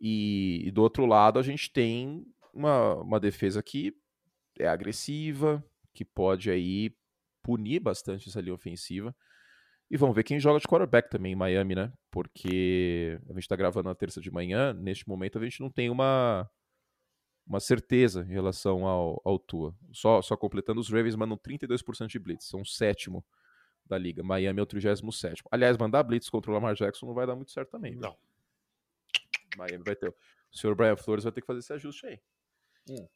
[0.00, 3.94] E, e do outro lado, a gente tem uma, uma defesa que
[4.58, 5.64] é agressiva,
[5.94, 6.94] que pode aí
[7.42, 9.14] punir bastante essa linha ofensiva.
[9.88, 11.92] E vamos ver quem joga de quarterback também em Miami, né?
[12.10, 15.88] Porque a gente está gravando na terça de manhã, neste momento a gente não tem
[15.88, 16.50] uma,
[17.46, 19.72] uma certeza em relação ao, ao Tua.
[19.92, 23.24] Só, só completando, os Ravens mandam 32% de blitz, são sétimo
[23.88, 24.22] da liga.
[24.22, 25.42] Miami é o 37.
[25.50, 27.94] Aliás, mandar blitz contra o Lamar Jackson não vai dar muito certo também.
[27.94, 28.16] Não.
[29.56, 30.08] Miami vai ter.
[30.08, 32.20] O senhor Brian Flores vai ter que fazer esse ajuste aí.
[32.90, 33.06] Hum.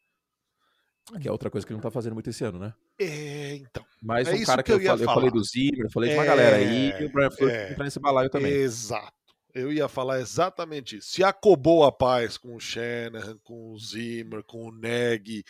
[1.20, 2.74] Que é outra coisa que ele não tá fazendo muito esse ano, né?
[2.98, 3.84] É, então.
[4.00, 6.10] Mas É um cara que que, eu eu, falei, eu falei do Zimmer, eu falei
[6.10, 7.72] de uma É, galera aí, e o Brian Flores é.
[7.72, 8.52] entra nesse balaio também.
[8.52, 9.12] Exato.
[9.52, 11.10] Eu ia falar exatamente isso.
[11.10, 15.42] Se acobou a paz com o Shanahan, com o Zimmer, com o Neg,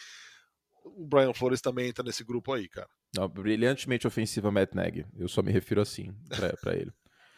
[0.84, 2.88] o Brian Flores também entra nesse grupo aí, cara.
[3.16, 5.04] Não, brilhantemente ofensiva Matt Nagy.
[5.18, 6.92] Eu só me refiro assim pra, pra ele.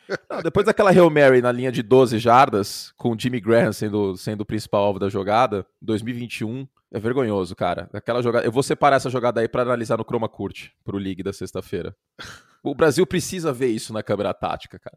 [0.28, 4.16] Não, depois daquela Hail Mary na linha de 12 jardas, com o Jimmy Graham sendo,
[4.16, 7.88] sendo o principal alvo da jogada, 2021, é vergonhoso, cara.
[7.92, 11.22] Aquela jogada, eu vou separar essa jogada aí pra analisar no Chroma Curte, pro League
[11.22, 11.94] da sexta-feira.
[12.64, 14.96] O Brasil precisa ver isso na câmera tática, cara.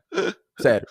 [0.59, 0.85] Sério.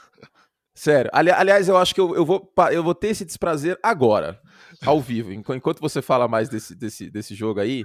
[0.75, 1.09] Sério.
[1.14, 4.40] Ali- aliás, eu acho que eu, eu, vou, eu vou ter esse desprazer agora,
[4.85, 5.33] ao vivo.
[5.33, 7.85] Enqu- Enquanto você fala mais desse, desse, desse jogo aí,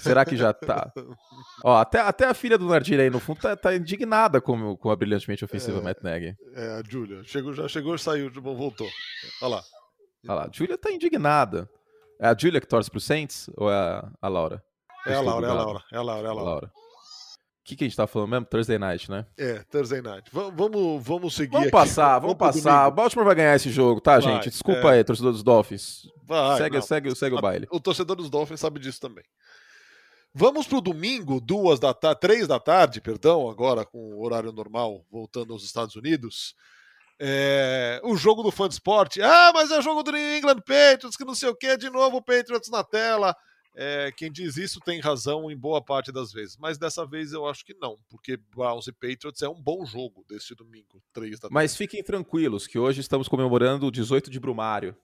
[0.00, 0.92] será que já tá?
[1.64, 4.90] Ó, até, até a filha do Nardir aí no fundo tá, tá indignada com, com
[4.90, 5.82] a brilhantemente ofensiva É.
[5.82, 6.36] Matt Nagy.
[6.54, 7.22] É, a Júlia.
[7.24, 8.88] Chegou, já chegou, saiu, voltou.
[9.42, 9.62] Olha lá.
[10.28, 11.68] Olha lá, a Júlia tá indignada.
[12.20, 14.62] É a Júlia que torce pro Saints ou é a, a Laura?
[15.06, 15.54] É a Laura, é a.
[15.54, 16.50] Laura, é a Laura, é a Laura.
[16.50, 16.66] Laura.
[16.66, 18.46] O que, que a gente tá falando mesmo?
[18.46, 19.24] Thursday Night, né?
[19.38, 20.28] É, Thursday Night.
[20.32, 21.72] Va- Vamos, vamos seguir Vamos aqui.
[21.72, 22.88] passar, vamos pro passar.
[22.88, 22.90] O.
[22.90, 24.50] Baltimore vai ganhar esse jogo, tá, Vai, gente?
[24.50, 24.98] Desculpa é.
[24.98, 26.02] aí, torcedor dos Dolphins.
[26.24, 26.82] Vai, segue, não.
[26.82, 27.66] segue, segue o baile.
[27.70, 29.24] O torcedor dos Dolphins sabe disso também.
[30.32, 35.04] Vamos pro domingo, duas da tarde, três da tarde, perdão, agora com o horário normal,
[35.10, 36.54] voltando aos Estados Unidos.
[37.18, 39.20] É, o jogo do fã de esporte.
[39.20, 41.90] Ah, mas é o jogo do New England Patriots, que não sei o que, de
[41.90, 43.36] novo o Patriots na tela.
[43.76, 47.46] É, quem diz isso tem razão em boa parte das vezes, mas dessa vez eu
[47.46, 51.42] acho que não, porque Browns e Patriots é um bom jogo deste domingo, três da
[51.42, 51.54] tarde.
[51.54, 54.96] Mas fiquem tranquilos, que hoje estamos comemorando o 18 de Brumário,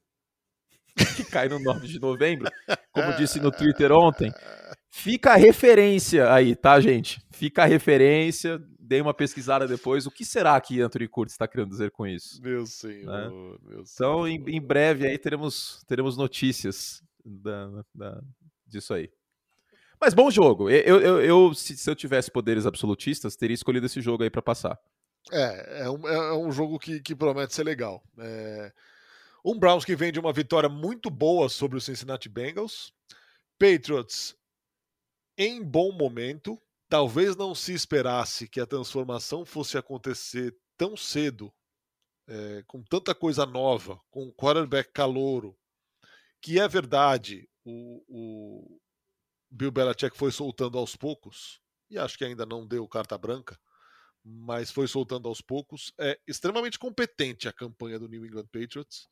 [1.16, 2.50] que cai no 9 de novembro.
[2.92, 4.32] Como disse no Twitter ontem.
[4.98, 7.20] Fica a referência aí, tá, gente?
[7.30, 8.58] Fica a referência.
[8.80, 10.06] Dei uma pesquisada depois.
[10.06, 12.40] O que será que Anthony Curtis está querendo dizer com isso?
[12.42, 13.28] Meu senhor, né?
[13.28, 13.84] meu Então,
[14.24, 14.28] senhor.
[14.28, 18.22] em, em breve aí teremos, teremos notícias da- da-
[18.66, 19.10] disso aí.
[20.00, 20.70] Mas bom jogo.
[20.70, 24.40] Eu, eu, eu- se, se eu tivesse poderes absolutistas, teria escolhido esse jogo aí para
[24.42, 24.78] passar.
[25.30, 28.02] É, é um, é um jogo que, que promete ser legal.
[28.18, 28.72] É,
[29.44, 32.92] um Browns que vem de uma vitória muito boa sobre o Cincinnati Bengals.
[33.58, 34.34] Patriots
[35.36, 36.60] em bom momento.
[36.88, 41.52] Talvez não se esperasse que a transformação fosse acontecer tão cedo,
[42.28, 45.56] é, com tanta coisa nova, com um quarterback calouro,
[46.40, 48.80] que é verdade, o, o
[49.50, 53.58] Bill Belichick foi soltando aos poucos, e acho que ainda não deu carta branca,
[54.24, 55.92] mas foi soltando aos poucos.
[55.98, 59.08] É extremamente competente a campanha do New England Patriots.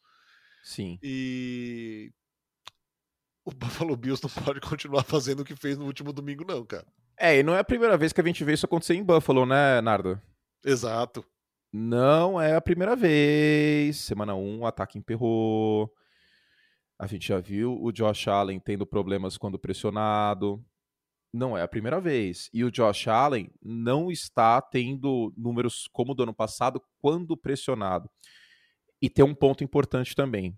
[0.64, 0.98] Sim.
[1.02, 2.12] E
[3.44, 6.86] o Buffalo Bills não pode continuar fazendo o que fez no último domingo, não, cara.
[7.18, 9.46] É, e não é a primeira vez que a gente vê isso acontecer em Buffalo,
[9.46, 10.20] né, Nardo?
[10.64, 11.24] Exato.
[11.72, 13.98] Não é a primeira vez.
[13.98, 15.92] Semana 1, o ataque emperrou.
[16.98, 20.64] A gente já viu o Josh Allen tendo problemas quando pressionado.
[21.32, 22.48] Não é a primeira vez.
[22.52, 28.08] E o Josh Allen não está tendo números como do ano passado quando pressionado.
[29.02, 30.56] E tem um ponto importante também.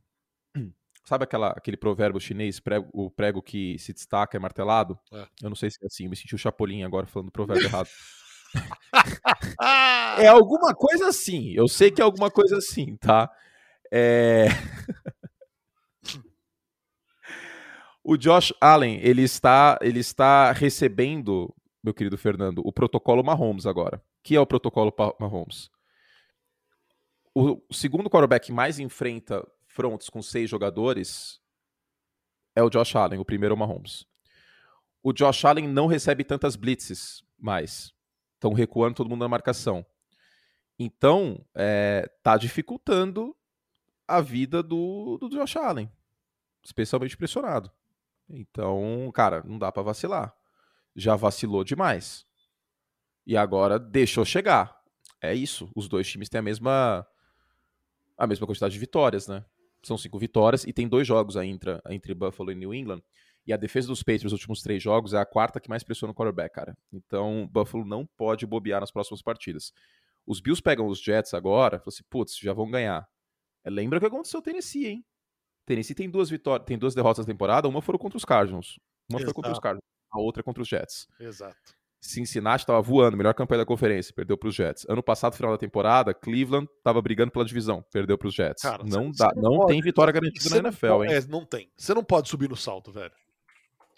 [1.06, 4.98] Sabe aquela, aquele provérbio chinês, prego- o prego que se destaca é martelado?
[5.12, 5.28] É.
[5.40, 7.64] Eu não sei se é assim, eu me senti o Chapolin agora falando o provérbio
[7.66, 7.88] errado.
[10.18, 11.52] É alguma coisa assim.
[11.52, 13.30] Eu sei que é alguma coisa assim, tá?
[13.92, 14.46] É...
[18.02, 24.02] o Josh Allen, ele está, ele está recebendo, meu querido Fernando, o protocolo Mahomes agora.
[24.22, 25.68] Que é o protocolo Mahomes?
[27.34, 31.38] O segundo quarterback mais enfrenta fronts com seis jogadores
[32.54, 34.06] é o Josh Allen, o primeiro Mahomes.
[35.02, 37.92] O Josh Allen não recebe tantas blitzes mais.
[38.34, 39.84] Estão recuando todo mundo na marcação.
[40.78, 43.36] Então, é, tá dificultando
[44.08, 45.92] a vida do, do Josh Allen.
[46.64, 47.70] Especialmente pressionado.
[48.28, 50.34] Então, cara, não dá pra vacilar.
[50.94, 52.26] Já vacilou demais.
[53.26, 54.82] E agora deixou chegar.
[55.20, 55.70] É isso.
[55.76, 57.06] Os dois times têm a mesma
[58.16, 59.44] a mesma quantidade de vitórias, né?
[59.86, 63.00] São cinco vitórias e tem dois jogos aí entre, entre Buffalo e New England.
[63.46, 66.10] E a defesa dos Patriots nos últimos três jogos é a quarta que mais pressiona
[66.10, 66.76] o quarterback, cara.
[66.92, 69.72] Então, Buffalo não pode bobear nas próximas partidas.
[70.26, 73.08] Os Bills pegam os Jets agora, falam assim, putz, já vão ganhar.
[73.64, 75.04] lembra o que aconteceu o Tennessee, hein?
[75.64, 79.20] Tennessee tem duas vitórias, tem duas derrotas na temporada, uma foram contra os Cardinals, uma
[79.20, 79.24] Exato.
[79.26, 81.06] foi contra os Cardinals, a outra contra os Jets.
[81.20, 81.76] Exato.
[82.00, 84.86] Cincinnati estava voando, melhor campanha da conferência, perdeu para os Jets.
[84.88, 88.62] Ano passado, final da temporada, Cleveland estava brigando pela divisão, perdeu para os Jets.
[88.62, 91.18] Cara, não dá, não, não pode, tem vitória garantida na NFL, pode, hein?
[91.18, 91.70] É, não tem.
[91.76, 93.12] Você não pode subir no salto, velho.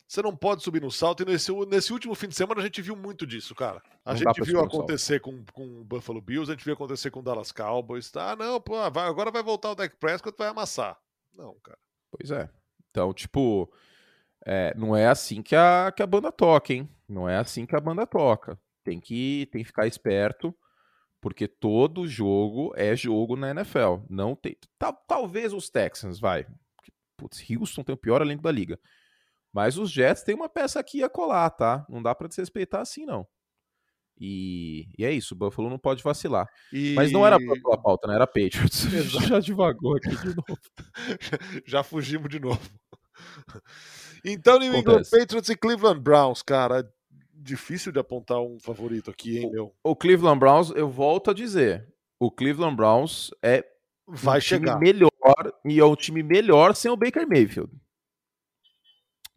[0.08, 2.80] Você não pode subir no salto, e nesse, nesse último fim de semana a gente
[2.80, 3.82] viu muito disso, cara.
[4.02, 7.20] A não gente viu acontecer com, com o Buffalo Bills, a gente viu acontecer com
[7.20, 8.10] o Dallas Cowboys.
[8.10, 8.32] Tá?
[8.32, 10.98] Ah, não, pô, vai, agora vai voltar o Dak Prescott vai amassar.
[11.34, 11.78] Não, cara.
[12.10, 12.48] Pois é.
[12.90, 13.70] Então, tipo,
[14.46, 16.88] é, não é assim que a, que a banda toca, hein?
[17.08, 18.58] Não é assim que a banda toca.
[18.84, 20.54] Tem que, tem que ficar esperto,
[21.20, 24.04] porque todo jogo é jogo na NFL.
[24.08, 24.56] Não tem.
[24.78, 26.46] Tal, talvez os Texans, vai.
[27.16, 28.78] Putz, Houston tem o pior elenco da liga.
[29.52, 31.84] Mas os Jets têm uma peça aqui a colar, tá?
[31.88, 33.26] Não dá para desrespeitar assim, não.
[34.20, 36.46] E, e, é isso, o Buffalo não pode vacilar.
[36.72, 36.94] E...
[36.94, 38.16] Mas não era a pauta, né?
[38.16, 38.82] Era Patriots.
[39.28, 40.60] Já devagou aqui de novo.
[41.64, 42.60] Já fugimos de novo.
[44.24, 46.84] Então, New England Patriots e Cleveland Browns, cara.
[47.40, 49.72] Difícil de apontar um favorito aqui, hein, meu?
[49.82, 53.64] O Cleveland Browns, eu volto a dizer, o Cleveland Browns é
[54.06, 55.10] vai um chegar melhor
[55.64, 57.70] e é um time melhor sem o Baker Mayfield.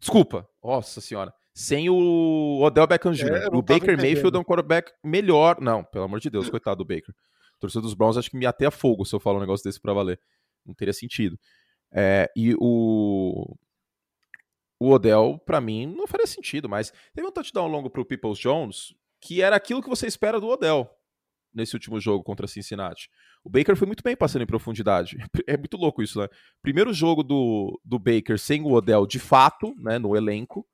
[0.00, 1.32] Desculpa, nossa senhora.
[1.54, 3.34] Sem o Odell Beckham Jr.
[3.34, 5.60] É, o Baker Mayfield é um quarterback melhor.
[5.60, 7.14] Não, pelo amor de Deus, coitado do Baker.
[7.60, 9.80] Torcedor dos Browns acho que me até a fogo se eu falar um negócio desse
[9.80, 10.18] pra valer.
[10.66, 11.38] Não teria sentido.
[11.92, 13.54] É, e o,
[14.82, 18.94] o Odell, para mim, não faria sentido, mas teve um touchdown longo pro Peoples Jones,
[19.20, 20.90] que era aquilo que você espera do Odell
[21.54, 23.08] nesse último jogo contra Cincinnati.
[23.44, 25.16] O Baker foi muito bem passando em profundidade.
[25.46, 26.28] É muito louco isso, né?
[26.62, 30.66] Primeiro jogo do, do Baker sem o Odell de fato, né, no elenco.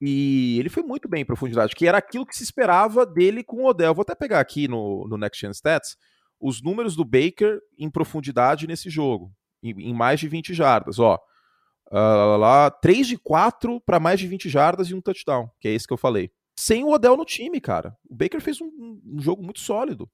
[0.00, 3.62] E ele foi muito bem em profundidade, que era aquilo que se esperava dele com
[3.62, 3.94] o Odell.
[3.94, 5.96] Vou até pegar aqui no, no Next Gen Stats
[6.40, 10.98] os números do Baker em profundidade nesse jogo, em, em mais de 20 jardas.
[10.98, 11.18] Ó,
[11.90, 15.72] uh, lá, 3 de 4 para mais de 20 jardas e um touchdown, que é
[15.72, 16.30] esse que eu falei.
[16.58, 17.96] Sem o Odell no time, cara.
[18.08, 20.10] O Baker fez um, um jogo muito sólido.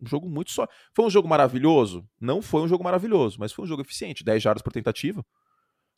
[0.00, 0.74] Um jogo muito sólido.
[0.94, 2.08] Foi um jogo maravilhoso?
[2.20, 4.24] Não foi um jogo maravilhoso, mas foi um jogo eficiente.
[4.24, 5.24] 10 jardas por tentativa.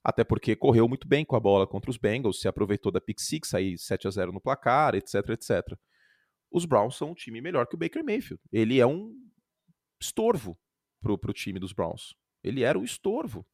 [0.05, 3.19] Até porque correu muito bem com a bola contra os Bengals, se aproveitou da pick
[3.19, 5.77] six, aí 7 a 0 no placar, etc, etc.
[6.49, 8.41] Os Browns são um time melhor que o Baker Mayfield.
[8.53, 9.13] Ele é um
[10.01, 10.57] estorvo
[11.01, 12.15] pro, pro time dos Browns.
[12.45, 13.45] Ele era um estorvo.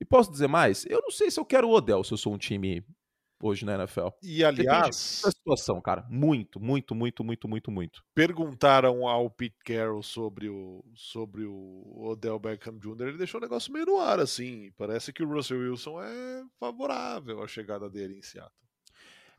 [0.00, 0.84] E posso dizer mais?
[0.86, 2.84] Eu não sei se eu quero o Odell se eu sou um time
[3.42, 4.08] hoje na NFL.
[4.22, 8.04] E aliás, a situação, cara, muito, muito, muito, muito, muito, muito.
[8.14, 13.08] Perguntaram ao Pete Carroll sobre o sobre o Odell Beckham Jr.
[13.08, 14.70] Ele deixou o negócio meio no ar assim.
[14.76, 18.52] Parece que o Russell Wilson é favorável à chegada dele em Seattle.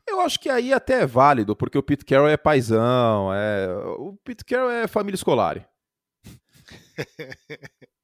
[0.06, 3.68] Eu acho que aí até é válido, porque o Pete Carroll é paizão, é...
[3.98, 5.68] o Pete Carroll é família escolar.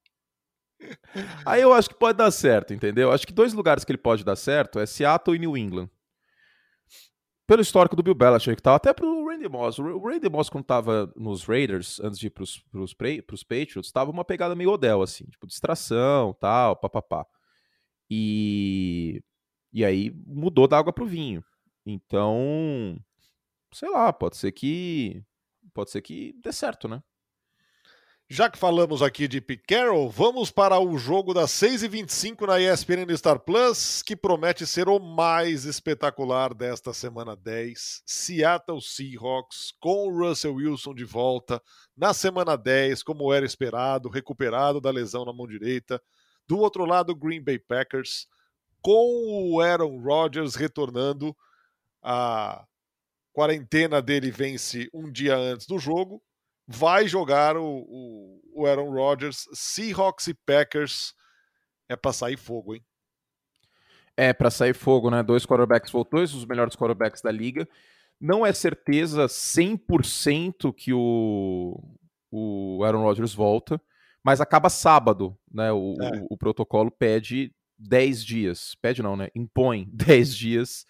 [1.45, 3.13] Aí eu acho que pode dar certo, entendeu?
[3.13, 5.89] Acho que dois lugares que ele pode dar certo é Seattle e New England.
[7.47, 9.79] Pelo histórico do Bill Belichick e tal, até pro Randy Moss.
[9.79, 12.95] O Randy Moss, quando tava nos Raiders, antes de ir pros, pros,
[13.27, 17.27] pros Patriots, tava uma pegada meio Odell, assim, tipo, distração, tal, papapá.
[18.11, 19.23] E...
[19.73, 21.45] E aí mudou da água pro vinho.
[21.85, 22.97] Então,
[23.73, 25.23] sei lá, pode ser que...
[25.75, 27.03] Pode ser que dê certo, né?
[28.27, 33.15] Já que falamos aqui de Pete Carroll, vamos para o jogo das 6h25 na ESPN
[33.19, 38.03] Star Plus, que promete ser o mais espetacular desta semana 10.
[38.07, 41.63] Seattle Seahawks com o Russell Wilson de volta
[41.95, 46.01] na semana 10, como era esperado, recuperado da lesão na mão direita.
[46.49, 48.27] Do outro lado, Green Bay Packers
[48.81, 51.37] com o Aaron Rodgers retornando.
[52.03, 52.65] A
[53.35, 56.23] quarentena dele vence um dia antes do jogo
[56.67, 61.15] vai jogar o, o, Aaron Rodgers, Seahawks e Packers.
[61.89, 62.85] É para sair fogo, hein?
[64.17, 65.23] É, para sair fogo, né?
[65.23, 67.69] Dois quarterbacks voltou, os melhores quarterbacks da liga.
[68.21, 71.79] Não é certeza 100% que o,
[72.31, 73.81] o Aaron Rodgers volta,
[74.23, 75.73] mas acaba sábado, né?
[75.73, 76.21] O, é.
[76.21, 78.75] o, o protocolo pede 10 dias.
[78.81, 79.29] Pede não, né?
[79.35, 80.87] Impõe 10 dias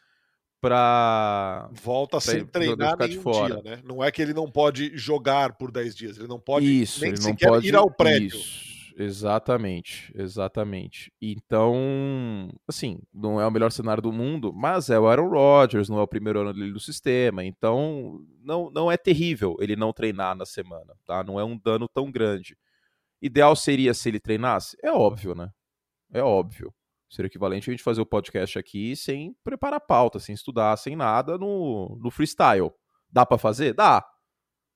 [0.65, 3.61] para volta sem treinar nenhum fora.
[3.61, 3.83] dia, né?
[3.85, 7.11] Não é que ele não pode jogar por 10 dias, ele não pode isso, nem
[7.11, 8.39] ele não pode ir ao prédio.
[8.39, 11.13] Isso, exatamente, exatamente.
[11.21, 15.99] Então, assim, não é o melhor cenário do mundo, mas é o Aaron Rodgers, não
[15.99, 20.35] é o primeiro ano dele do sistema, então não, não é terrível ele não treinar
[20.35, 21.23] na semana, tá?
[21.23, 22.57] Não é um dano tão grande.
[23.21, 24.79] Ideal seria se ele treinasse?
[24.83, 25.51] É óbvio, né?
[26.11, 26.73] É óbvio.
[27.15, 31.39] Seria equivalente a gente fazer o podcast aqui sem preparar pauta, sem estudar, sem nada
[31.39, 32.73] no, no freestyle.
[33.09, 33.73] Dá para fazer?
[33.73, 34.05] Dá.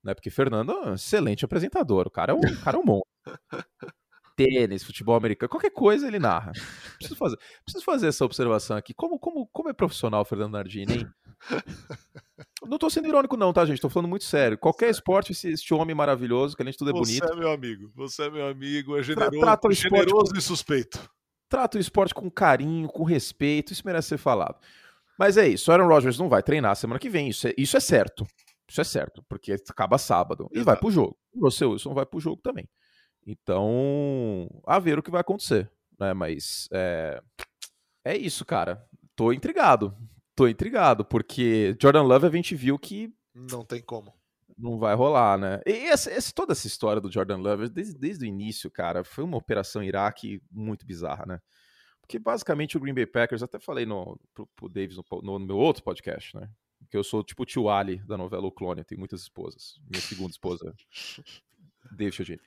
[0.04, 0.14] Né?
[0.14, 2.06] Porque Fernando é um excelente apresentador.
[2.06, 3.08] O cara é um, o cara é um monstro.
[4.36, 6.52] tênis, futebol americano, qualquer coisa ele narra.
[6.96, 8.94] Preciso fazer, preciso fazer essa observação aqui.
[8.94, 11.08] Como, como, como é profissional o Fernando Nardini, hein?
[12.64, 13.80] Não tô sendo irônico, não, tá, gente?
[13.80, 14.56] Tô falando muito sério.
[14.56, 17.26] Qualquer esporte, esse, esse homem maravilhoso, que além de tudo é Você bonito.
[17.26, 17.92] Você é meu amigo.
[17.96, 18.96] Você é meu amigo.
[18.96, 21.10] É generoso, trata o esporte generoso com- e suspeito.
[21.48, 23.72] Trata o esporte com carinho, com respeito.
[23.72, 24.58] Isso merece ser falado.
[25.18, 25.72] Mas é isso.
[25.72, 27.28] Aaron Rodgers não vai treinar semana que vem.
[27.28, 28.26] Isso é, isso é certo.
[28.68, 29.24] Isso é certo.
[29.28, 30.48] Porque acaba sábado.
[30.52, 30.66] E Exato.
[30.66, 31.16] vai pro jogo.
[31.34, 32.68] O Russell Wilson vai pro jogo também.
[33.26, 35.70] Então, a ver o que vai acontecer.
[35.98, 36.12] Né?
[36.14, 37.20] Mas é,
[38.04, 38.84] é isso, cara.
[39.16, 39.96] Tô intrigado.
[40.36, 41.04] Tô intrigado.
[41.04, 44.14] Porque Jordan Love a gente viu que Não tem como.
[44.58, 45.60] Não vai rolar, né?
[45.64, 49.22] E essa, essa- toda essa história do Jordan Love, desde, desde o início, cara, foi
[49.24, 51.38] uma operação Iraque muito bizarra, né?
[52.00, 55.38] Porque basicamente o Green Bay Packers, até falei no, pro, pro Davis no, po- no
[55.38, 56.48] meu outro podcast, né?
[56.90, 59.78] Que eu sou tipo o tio Ali da novela O Clone, tenho muitas esposas.
[59.88, 60.74] Minha segunda esposa,
[61.92, 62.40] David Chiodini.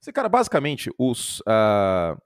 [0.00, 2.16] Esse cara, basicamente, os, ah,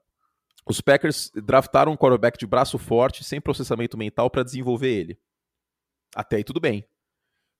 [0.65, 5.19] os Packers draftaram um quarterback de braço forte, sem processamento mental, pra desenvolver ele.
[6.15, 6.85] Até aí tudo bem.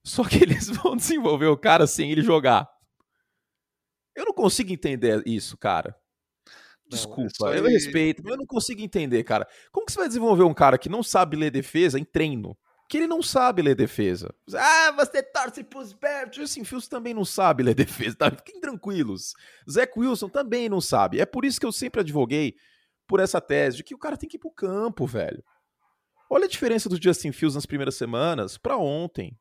[0.08, 2.68] Só que eles vão desenvolver o cara sem ele jogar.
[4.14, 5.94] Eu não consigo entender isso, cara.
[6.46, 9.46] Não, Desculpa, isso eu aí- respeito, mas eu não consigo entender, cara.
[9.70, 12.56] Como que você vai desenvolver um cara que não sabe ler defesa em treino?
[12.88, 14.34] Que ele não sabe ler defesa.
[14.54, 16.34] Ah, você torce pros Bears.
[16.34, 18.30] Justin Fields também não sabe ler defesa, tá?
[18.30, 19.34] Fiquem tranquilos.
[19.70, 21.20] Zach Wilson também não sabe.
[21.20, 22.54] É por isso que eu sempre advoguei
[23.06, 25.44] por essa tese de que o cara tem que ir pro campo, velho.
[26.30, 29.38] Olha a diferença do Justin Fields nas primeiras semanas pra ontem.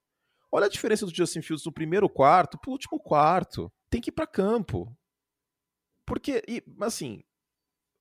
[0.52, 3.72] Olha a diferença do Justin Fields no primeiro quarto pro último quarto.
[3.90, 4.96] Tem que ir pra campo.
[6.06, 7.22] Porque, e, assim,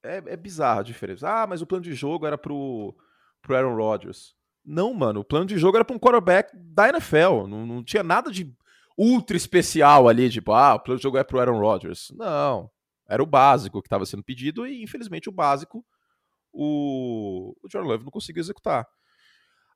[0.05, 1.29] é, é bizarra a diferença.
[1.29, 2.97] Ah, mas o plano de jogo era pro,
[3.43, 4.35] pro Aaron Rodgers.
[4.65, 7.47] Não, mano, o plano de jogo era pra um quarterback da NFL.
[7.49, 8.55] Não, não tinha nada de
[8.97, 12.13] ultra especial ali, tipo, ah, o plano de jogo é pro Aaron Rodgers.
[12.17, 12.71] Não.
[13.09, 15.85] Era o básico que estava sendo pedido e, infelizmente, o básico
[16.57, 18.87] o, o Jordan Love não conseguiu executar.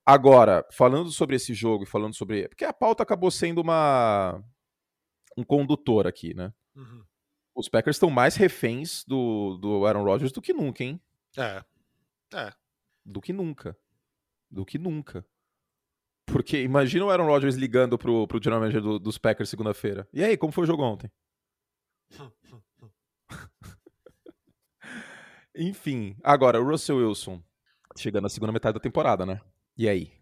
[0.05, 2.49] Agora, falando sobre esse jogo e falando sobre.
[2.49, 4.43] Porque a pauta acabou sendo uma.
[5.37, 6.53] um condutor aqui, né?
[6.75, 7.05] Uhum.
[7.55, 11.01] Os Packers estão mais reféns do, do Aaron Rodgers do que nunca, hein?
[11.37, 11.63] É.
[12.35, 12.53] É.
[13.05, 13.77] Do que nunca.
[14.51, 15.25] Do que nunca.
[16.27, 20.09] Porque imagina o Aaron Rodgers ligando pro, pro general manager do- dos Packers segunda-feira.
[20.13, 21.11] E aí, como foi o jogo ontem?
[25.55, 27.43] Enfim, agora, o Russell Wilson.
[27.97, 29.41] Chegando na segunda metade da temporada, né?
[29.81, 30.13] E aí?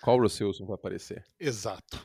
[0.00, 1.24] Qual Russell Wilson vai aparecer?
[1.36, 2.00] Exato.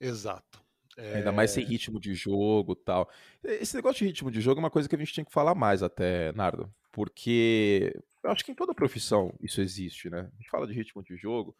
[0.00, 0.64] Exato.
[0.96, 3.06] É, Ainda mais sem ritmo de jogo e tal.
[3.44, 5.54] Esse negócio de ritmo de jogo é uma coisa que a gente tem que falar
[5.54, 6.74] mais até, Nardo.
[6.90, 10.20] Porque eu acho que em toda profissão isso existe, né?
[10.20, 11.54] A gente fala de ritmo de jogo,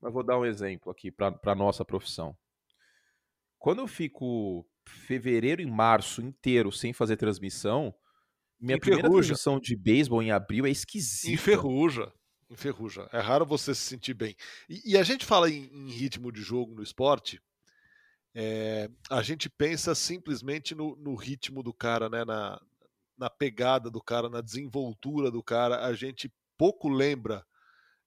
[0.00, 2.34] mas vou dar um exemplo aqui para nossa profissão.
[3.58, 7.94] Quando eu fico fevereiro e março inteiro sem fazer transmissão,
[8.58, 11.30] minha primeira transmissão de beisebol em abril é esquisita.
[11.30, 12.10] Enferruja.
[12.54, 13.08] Enferruja.
[13.12, 14.36] É raro você se sentir bem.
[14.68, 17.40] E, e a gente fala em, em ritmo de jogo no esporte,
[18.34, 22.24] é, a gente pensa simplesmente no, no ritmo do cara, né?
[22.24, 22.60] Na,
[23.16, 25.84] na pegada do cara, na desenvoltura do cara.
[25.84, 27.46] A gente pouco lembra,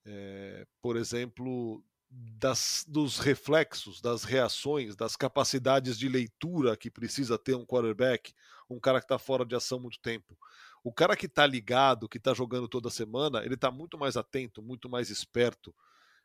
[0.04, 7.54] é, por exemplo, das, dos reflexos, das reações, das capacidades de leitura que precisa ter
[7.54, 8.34] um quarterback,
[8.68, 10.36] um cara que está fora de ação muito tempo.
[10.88, 14.62] O cara que está ligado, que está jogando toda semana, ele está muito mais atento,
[14.62, 15.74] muito mais esperto,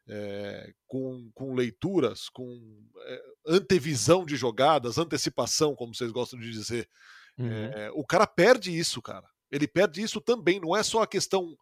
[0.08, 6.89] é, com, com leituras, com é, antevisão de jogadas, antecipação, como vocês gostam de dizer.
[7.38, 7.52] Uhum.
[7.52, 9.28] É, o cara perde isso, cara.
[9.52, 10.62] Ele perde isso também.
[10.62, 11.58] Não é só a questão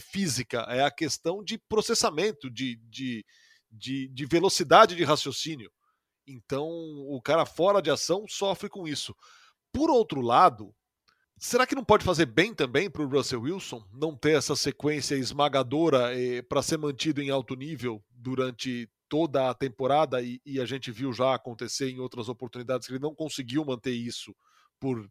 [0.00, 3.26] física, é a questão de processamento, de, de,
[3.70, 5.70] de, de velocidade de raciocínio.
[6.26, 9.14] Então, o cara fora de ação sofre com isso.
[9.70, 10.74] Por outro lado,
[11.38, 15.14] será que não pode fazer bem também para o Russell Wilson não ter essa sequência
[15.14, 20.22] esmagadora eh, para ser mantido em alto nível durante toda a temporada?
[20.22, 23.92] E, e, a gente viu já acontecer em outras oportunidades que ele não conseguiu manter
[23.92, 24.34] isso
[24.80, 25.08] por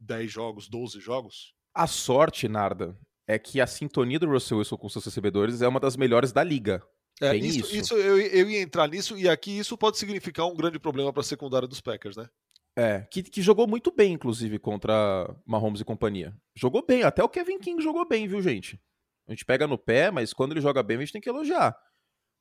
[0.00, 1.54] 10 jogos, 12 jogos?
[1.74, 5.80] A sorte, Narda, é que a sintonia do Russell Wilson com seus recebedores é uma
[5.80, 6.82] das melhores da liga.
[7.20, 7.76] É, isso, isso.
[7.76, 11.20] isso eu, eu ia entrar nisso, e aqui isso pode significar um grande problema para
[11.20, 12.28] a secundária dos Packers, né?
[12.76, 16.36] É, que, que jogou muito bem, inclusive, contra Mahomes e companhia.
[16.56, 18.80] Jogou bem, até o Kevin King jogou bem, viu, gente?
[19.26, 21.76] A gente pega no pé, mas quando ele joga bem, a gente tem que elogiar.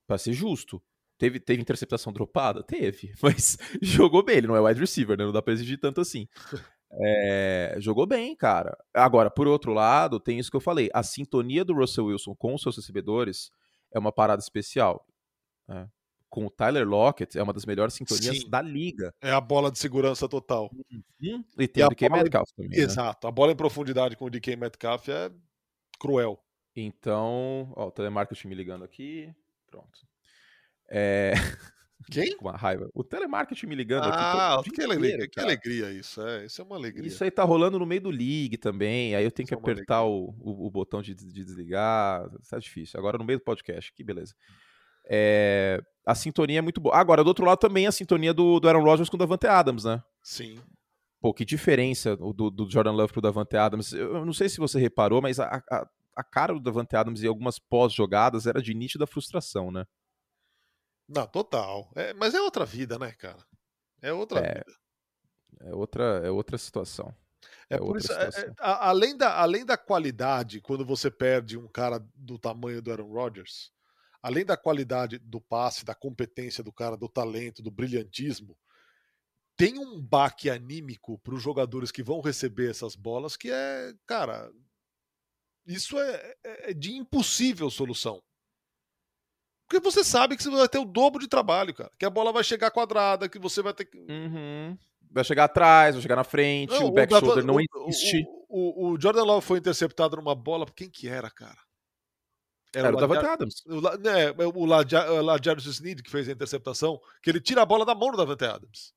[0.07, 0.81] Pra ser justo.
[1.17, 2.63] Teve, teve interceptação dropada?
[2.63, 3.13] Teve.
[3.21, 5.23] Mas jogou bem, ele não é wide receiver, né?
[5.23, 6.27] Não dá pra exigir tanto assim.
[6.91, 8.75] É, jogou bem, cara.
[8.93, 10.89] Agora, por outro lado, tem isso que eu falei.
[10.93, 13.51] A sintonia do Russell Wilson com os seus recebedores
[13.93, 15.05] é uma parada especial.
[15.67, 15.87] né?
[16.33, 18.49] Com o Tyler Lockett é uma das melhores sintonias Sim.
[18.49, 19.13] da liga.
[19.21, 20.71] É a bola de segurança total.
[21.21, 22.71] E tem E o DK bola- Metcalf também.
[22.71, 22.83] né?
[22.83, 23.27] Exato.
[23.27, 25.29] A bola em profundidade com o DK Metcalf é
[25.99, 26.39] cruel.
[26.75, 29.31] Então, ó, o telemarketing me ligando aqui.
[29.69, 29.99] Pronto.
[30.89, 31.33] É,
[32.11, 32.35] Quem?
[32.35, 32.89] com uma raiva.
[32.95, 34.63] O telemarketing me ligando Ah, aqui.
[34.65, 36.19] todo que alegria, que alegria isso.
[36.19, 37.07] É, isso é uma alegria.
[37.07, 39.13] Isso aí tá rolando no meio do league também.
[39.15, 42.27] Aí eu tenho Isso que é apertar o, o, o botão de, de desligar.
[42.49, 42.99] Tá difícil.
[42.99, 44.33] Agora no meio do podcast, que beleza.
[45.05, 46.95] É, a sintonia é muito boa.
[46.95, 49.83] Agora, do outro lado também a sintonia do, do Aaron Rodgers com o Davante Adams,
[49.83, 50.03] né?
[50.21, 50.59] Sim.
[51.21, 53.93] Pô, que diferença do, do Jordan Love pro Davante Adams.
[53.93, 55.87] Eu não sei se você reparou, mas a, a,
[56.17, 59.85] a cara do Davante Adams em algumas pós-jogadas era de nítida frustração, né?
[61.07, 61.89] Não, total.
[61.95, 63.37] É, mas é outra vida, né, cara?
[64.01, 64.73] É outra É, vida.
[65.61, 67.13] É outra, é outra situação.
[67.69, 68.55] É, é por isso, é- é- situação.
[68.59, 73.11] a- além, da, além da qualidade, quando você perde um cara do tamanho do Aaron
[73.11, 73.71] Rodgers,
[74.23, 78.57] além da qualidade do passe, da competência do cara, do talento, do brilhantismo,
[79.55, 84.49] tem um baque anímico para os jogadores que vão receber essas bolas que é, cara,
[85.67, 88.23] isso é, é- é de impossível solução.
[89.67, 91.91] Porque você sabe que você vai ter o dobro de trabalho, cara.
[91.97, 93.97] Que a bola vai chegar quadrada, que você vai ter que.
[93.97, 94.77] Uhum.
[95.09, 98.23] Vai chegar atrás, vai chegar na frente, Não, o back shoulder não o- existe.
[98.49, 100.65] O, o- o Jordan Love foi interceptado numa bola.
[100.75, 101.57] Quem que era, cara?
[102.75, 103.63] Era o Davante Adams.
[103.67, 107.65] o né, o Lajar- o Lajarius Sneed que fez a interceptação, que ele tira a
[107.65, 108.93] bola da mão do Davante Adams.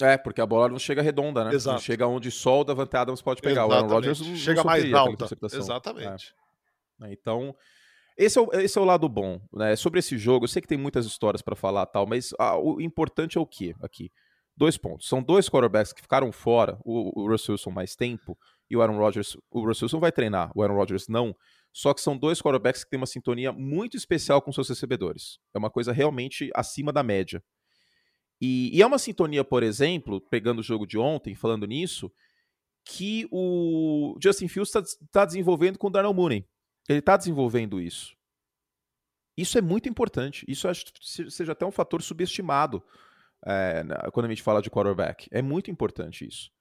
[0.00, 1.50] É, porque a bola não chega redonda, né?
[1.50, 1.80] Não Exato.
[1.82, 3.64] chega onde só o Davante Adams pode pegar.
[3.66, 3.92] O Aaron Exatamente.
[3.94, 5.12] Rodgers não, não chega mais alta.
[5.12, 5.60] interceptação.
[5.60, 6.34] Exatamente.
[7.02, 7.54] É, Então,
[8.18, 9.40] esse é, o, esse é o lado bom.
[9.52, 9.76] Né?
[9.76, 12.80] Sobre esse jogo, eu sei que tem muitas histórias pra falar tal, mas ah, o
[12.80, 14.10] importante é o quê aqui?
[14.56, 15.08] Dois pontos.
[15.08, 18.36] São dois quarterbacks que ficaram fora, o, o Russell Wilson mais tempo
[18.70, 19.36] e o Aaron Rodgers.
[19.50, 21.34] O Russell Wilson vai treinar, o Aaron Rodgers não.
[21.72, 25.38] Só que são dois quarterbacks que têm uma sintonia muito especial com seus recebedores.
[25.52, 27.42] É uma coisa realmente acima da média.
[28.40, 32.12] E, e é uma sintonia, por exemplo, pegando o jogo de ontem, falando nisso,
[32.84, 36.46] que o Justin Fields está desenvolvendo com o Darnell Mooney.
[36.88, 38.14] Ele está desenvolvendo isso.
[39.36, 40.44] Isso é muito importante.
[40.46, 42.82] Isso acho que se- seja até um fator subestimado
[43.46, 45.26] é, quando a gente fala de quarterback.
[45.32, 46.52] É muito importante isso.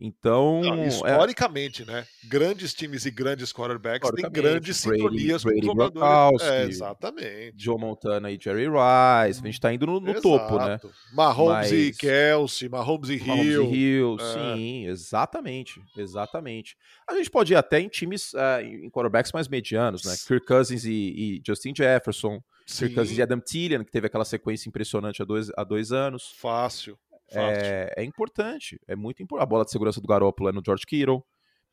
[0.00, 2.06] Então, Não, é, historicamente, né?
[2.28, 5.98] Grandes times e grandes quarterbacks têm grandes Brady- sintonias Brady com jogadores.
[6.08, 6.48] Gronkowski.
[6.48, 7.52] É, exatamente.
[7.56, 9.40] Joe Montana e Jerry Rice.
[9.40, 10.78] A gente está indo no, no topo, né?
[11.12, 13.64] Mahomes e Mas- Kelsey, Mahomes e Mahomes Hill.
[13.64, 14.32] e Hill, é.
[14.54, 16.76] sim, exatamente, exatamente.
[17.08, 20.14] A gente pode ir até em times, ah, em quarterbacks mais medianos, né?
[20.28, 24.24] Kirk Cousins e, e Justin Jefferson, Kirk Cousins e Sim, Adam Thielen, que teve aquela
[24.24, 26.34] sequência impressionante há dois, há dois anos.
[26.38, 26.96] fácil.
[27.32, 29.44] É, é importante, é muito importante.
[29.44, 31.22] A bola de segurança do Garoppolo é no George Kittle.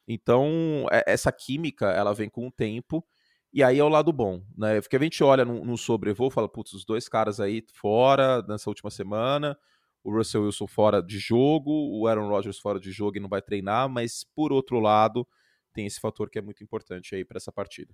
[0.08, 3.06] Então, é- essa química, ela vem com o tempo,
[3.53, 4.82] e aí é o lado bom, né?
[4.82, 8.41] Porque a gente olha no, no sobrevoo e fala, putz, os dois caras aí fora
[8.43, 9.58] nessa última semana,
[10.03, 13.41] o Russell Wilson fora de jogo, o Aaron Rodgers fora de jogo e não vai
[13.41, 15.28] treinar, mas por outro lado,
[15.74, 17.93] tem esse fator que é muito importante aí para essa partida.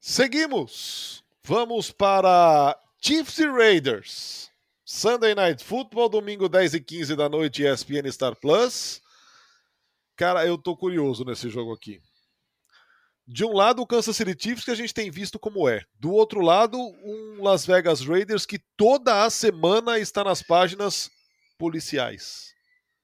[0.00, 1.22] Seguimos.
[1.42, 4.49] Vamos para Chiefs e Raiders.
[4.92, 9.00] Sunday Night Football, domingo 10 e 15 da noite, ESPN Star Plus.
[10.16, 12.00] Cara, eu tô curioso nesse jogo aqui.
[13.24, 15.84] De um lado, o Kansas City Chiefs, que a gente tem visto como é.
[16.00, 21.08] Do outro lado, um Las Vegas Raiders que toda a semana está nas páginas
[21.56, 22.48] policiais.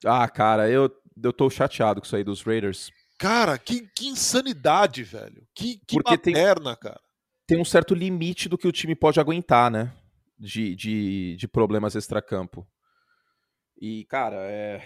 [0.05, 0.91] Ah, cara, eu,
[1.23, 2.91] eu tô chateado com isso aí dos Raiders.
[3.17, 5.47] Cara, que, que insanidade, velho.
[5.55, 7.01] Que, que Porque tem- baderna, cara.
[7.47, 9.95] tem um certo limite do que o time pode aguentar, né?
[10.39, 12.67] De, de, de problemas extracampo.
[13.81, 14.83] E, cara, é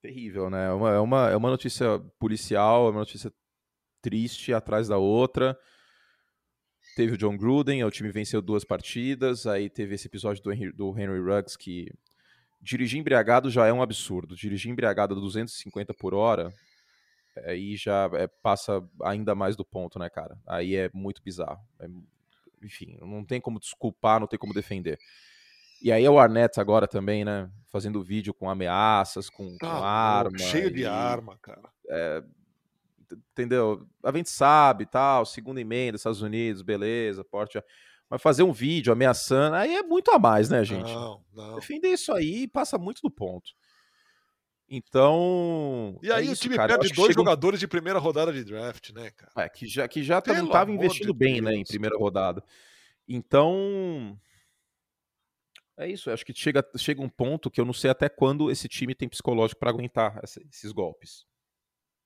[0.00, 0.68] terrível, né?
[0.68, 3.32] É uma, é, uma, é uma notícia policial, é uma notícia
[4.00, 5.58] triste atrás da outra.
[6.96, 10.72] Teve o John Gruden, o time venceu duas partidas, aí teve esse episódio do Henry,
[10.72, 11.92] do Henry Ruggs que
[12.60, 14.34] dirigir embriagado já é um absurdo.
[14.34, 16.52] Dirigir embriagado a 250 por hora
[17.44, 20.38] aí já é, passa ainda mais do ponto, né, cara?
[20.46, 21.60] Aí é muito bizarro.
[21.80, 21.88] É,
[22.62, 24.98] enfim, não tem como desculpar, não tem como defender.
[25.82, 27.48] E aí é o Arnett agora também, né?
[27.70, 30.36] Fazendo vídeo com ameaças, com, com Tá arma.
[30.38, 31.70] cheio de e- arma, cara.
[33.32, 33.86] Entendeu?
[34.04, 37.62] A gente sabe, tal, segunda emenda, Estados Unidos, beleza, porte.
[38.10, 40.92] Mas fazer um vídeo ameaçando, aí é muito a mais, né, gente?
[40.92, 41.54] Não, não.
[41.56, 43.50] Defender isso aí passa muito do ponto.
[44.68, 45.98] Então.
[46.02, 46.78] E aí é o isso, time cara.
[46.78, 49.32] Perde dois um jogadores de primeira rodada de draft, né, cara?
[49.36, 52.44] É, que já, que já não estava investindo de bem, né, em Deus, primeira rodada.
[53.06, 54.20] Então.
[55.76, 58.68] É isso, acho que chega, chega um ponto que eu não sei até quando esse
[58.68, 61.24] time tem psicológico para aguentar essa- esses golpes.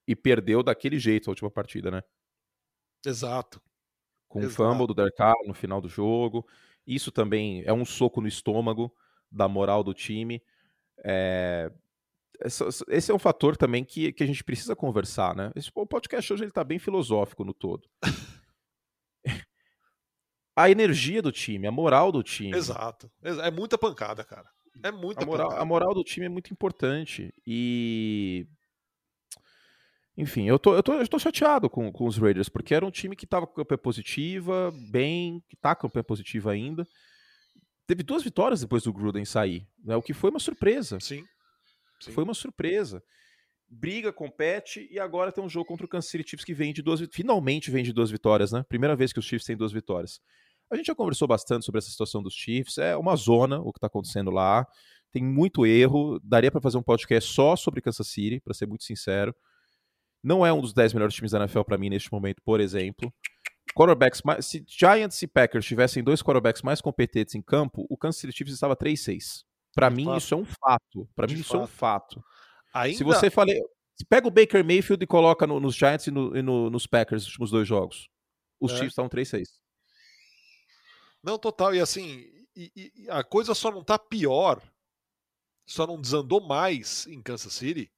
[0.07, 2.03] E perdeu daquele jeito a última partida, né?
[3.05, 3.63] Exato.
[4.29, 6.47] Com o fumble do Derek Carr no final do jogo.
[6.87, 8.95] Isso também é um soco no estômago
[9.31, 10.43] da moral do time.
[11.05, 11.73] É...
[12.89, 15.53] Esse é um fator também que, que a gente precisa conversar, né?
[15.55, 17.89] Esse, o podcast hoje ele tá bem filosófico no todo.
[20.57, 22.57] a energia do time, a moral do time.
[22.57, 23.11] Exato.
[23.23, 24.49] É muita pancada, cara.
[24.83, 25.63] É muita a moral, pancada.
[25.63, 27.33] A moral do time é muito importante.
[27.47, 28.47] E
[30.17, 32.91] enfim, eu tô, eu tô, eu tô chateado com, com os Raiders, porque era um
[32.91, 36.87] time que tava com campanha positiva, bem, que tá com campanha positiva ainda.
[37.87, 41.01] Teve duas vitórias depois do Gruden sair, né, o que foi uma surpresa.
[41.01, 41.25] Sim.
[42.05, 42.13] Sim.
[42.13, 43.03] Foi uma surpresa.
[43.69, 46.83] Briga, compete, e agora tem um jogo contra o Kansas City Chiefs que vem de
[46.83, 48.63] duas finalmente vem de duas vitórias, né?
[48.69, 50.21] Primeira vez que os Chiefs têm duas vitórias.
[50.71, 53.81] A gente já conversou bastante sobre essa situação dos Chiefs, é uma zona o que
[53.81, 54.67] tá acontecendo lá.
[55.11, 58.85] Tem muito erro, daria para fazer um podcast só sobre Kansas City, para ser muito
[58.85, 59.35] sincero.
[60.23, 63.13] Não é um dos 10 melhores times da NFL para mim neste momento, por exemplo.
[63.75, 68.37] Quarterbacks se Giants e Packers tivessem dois quarterbacks mais competentes em campo, o Kansas City
[68.37, 69.45] Chiefs estava 3-6.
[69.75, 70.19] Para mim fato.
[70.19, 71.09] isso é um fato.
[71.15, 72.23] Para mim De isso é um fato.
[72.75, 72.99] Ainda...
[72.99, 73.55] Se você fale,
[73.97, 76.87] se pega o Baker Mayfield e coloca no, nos Giants e, no, e no, nos
[76.87, 78.09] Packers os últimos dois jogos,
[78.61, 78.75] os É.
[78.77, 79.49] Chiefs estavam 3-6.
[81.23, 81.75] Não, total.
[81.75, 82.25] E assim,
[82.57, 84.61] e- e- a coisa só não tá pior,
[85.67, 87.91] só não desandou mais em Kansas City,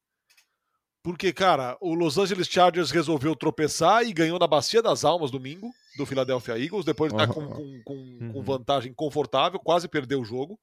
[1.03, 5.71] porque, cara, o Los Angeles Chargers resolveu tropeçar e ganhou na Bacia das Almas domingo,
[5.99, 7.51] do Philadelphia Eagles, depois de estar com, Aham.
[7.55, 8.43] com, com, com Uhum.
[8.43, 10.59] vantagem confortável, quase perdeu o jogo.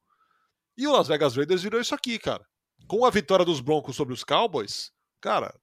[0.78, 2.46] E o Las Vegas Raiders virou isso aqui, cara.
[2.88, 5.54] Com a vitória dos Broncos sobre os Cowboys, cara,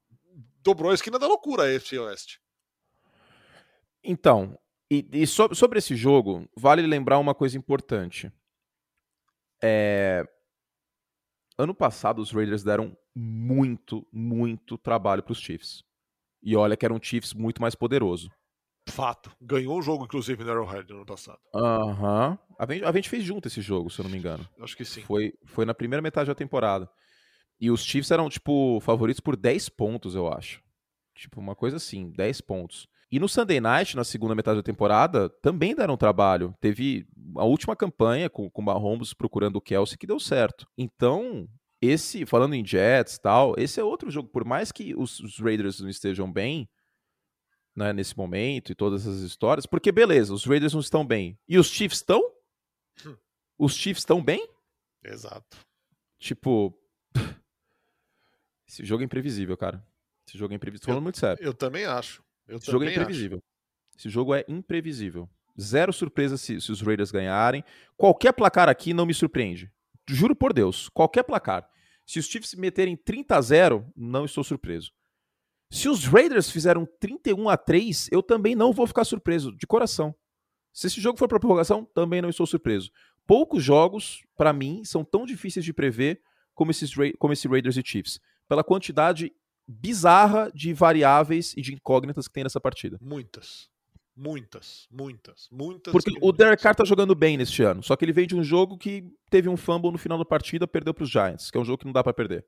[0.63, 2.41] dobrou a esquina da loucura a FC Oeste.
[4.03, 4.59] Então,
[4.91, 8.33] e, e so- sobre esse jogo, vale lembrar uma coisa importante.
[9.63, 10.25] É,
[11.61, 15.83] Ano passado, os Raiders deram muito, muito trabalho para os Chiefs.
[16.41, 18.31] E olha que era um Chiefs muito mais poderoso.
[18.91, 19.31] Fato.
[19.41, 21.39] Ganhou o jogo, inclusive, no Arrowhead no ano passado.
[21.55, 22.39] Aham.
[22.59, 24.47] A, gente, a gente fez junto esse jogo, se eu não me engano.
[24.61, 25.03] Acho que sim.
[25.03, 26.89] Foi, foi na primeira metade da temporada.
[27.61, 30.63] E os Chiefs eram, tipo, favoritos por 10 pontos, eu acho.
[31.15, 32.89] Tipo, uma coisa assim, 10 pontos.
[33.11, 36.55] E no Sunday Night, na segunda metade da temporada, também deram trabalho.
[36.61, 40.67] Teve a última campanha com, com o Mahomes procurando o Kelsey que deu certo.
[40.77, 41.49] Então,
[41.81, 44.29] esse, falando em Jets e tal, esse é outro jogo.
[44.29, 46.69] Por mais que os, os Raiders não estejam bem,
[47.79, 51.39] né, nesse momento e todas essas histórias, porque beleza, os Raiders não estão bem.
[51.49, 52.21] E os Chiefs estão?
[53.07, 53.17] Hum.
[53.61, 54.49] Os Chiefs estão bem?
[55.03, 55.57] Exato.
[56.17, 56.73] Tipo.
[58.69, 59.85] Esse jogo é imprevisível, cara.
[60.27, 60.85] Esse jogo é imprevisível.
[60.87, 61.43] Tô falando muito sério.
[61.43, 62.23] Eu também acho.
[62.47, 63.43] Eu Esse jogo é também imprevisível.
[63.99, 65.29] Esse jogo é imprevisível.
[65.61, 67.65] Zero surpresa se, se os Raiders ganharem.
[67.97, 69.73] Qualquer placar aqui não me surpreende.
[70.09, 70.89] Juro por Deus.
[70.91, 71.69] Qualquer placar.
[72.07, 74.93] Se os Chiefs meterem 30 a 0, não estou surpreso.
[75.71, 80.15] Se os Raiders fizeram 31 a 3, eu também não vou ficar surpreso, de coração.
[80.73, 82.91] Se esse jogo for para prorrogação, também não estou surpreso.
[83.27, 86.21] Poucos jogos, para mim, são tão difíceis de prever
[86.55, 88.21] como, esses, como esse Raiders e Chiefs.
[88.49, 89.33] Pela quantidade
[89.67, 92.99] bizarra de variáveis e de incógnitas que tem nessa partida.
[93.03, 93.69] Muitas.
[94.17, 94.89] Muitas.
[94.91, 95.49] Muitas.
[95.53, 95.93] Muitas.
[95.93, 96.39] Porque e o muitas.
[96.39, 97.83] Derek Carr tá jogando bem neste ano.
[97.83, 100.67] Só que ele vem de um jogo que teve um fumble no final da partida,
[100.67, 102.45] perdeu pros Giants, que é um jogo que não dá pra perder.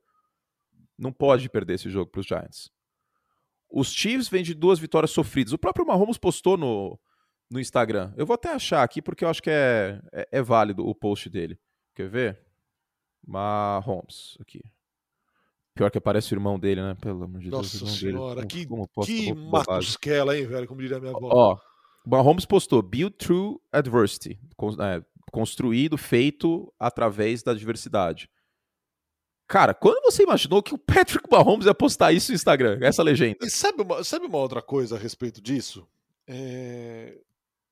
[0.97, 2.71] Não pode perder esse jogo pros Giants.
[3.73, 5.53] Os Chiefs vêm de duas vitórias sofridas.
[5.53, 6.99] O próprio Mahomes postou no,
[7.49, 8.13] no Instagram.
[8.17, 11.29] Eu vou até achar aqui porque eu acho que é, é, é válido o post
[11.29, 11.57] dele.
[11.95, 12.39] Quer ver?
[13.25, 14.61] Mahomes, aqui.
[15.73, 16.95] Pior que aparece o irmão dele, né?
[16.95, 17.61] Pelo amor de Deus.
[17.61, 17.95] Nossa o irmão
[18.27, 18.47] senhora, dele.
[18.47, 19.73] que, Como que bo- bobagem?
[19.73, 20.67] matusquela, hein, velho?
[20.67, 21.29] Como diria minha avó.
[21.31, 21.57] Ó,
[22.05, 24.37] Mahomes postou Build through adversity.
[24.57, 25.01] Con- é,
[25.31, 28.29] construído, feito através da diversidade.
[29.51, 32.79] Cara, quando você imaginou que o Patrick Mahomes ia postar isso no Instagram?
[32.81, 33.35] Essa legenda.
[33.41, 35.85] E sabe uma, sabe uma outra coisa a respeito disso?
[36.25, 37.19] É,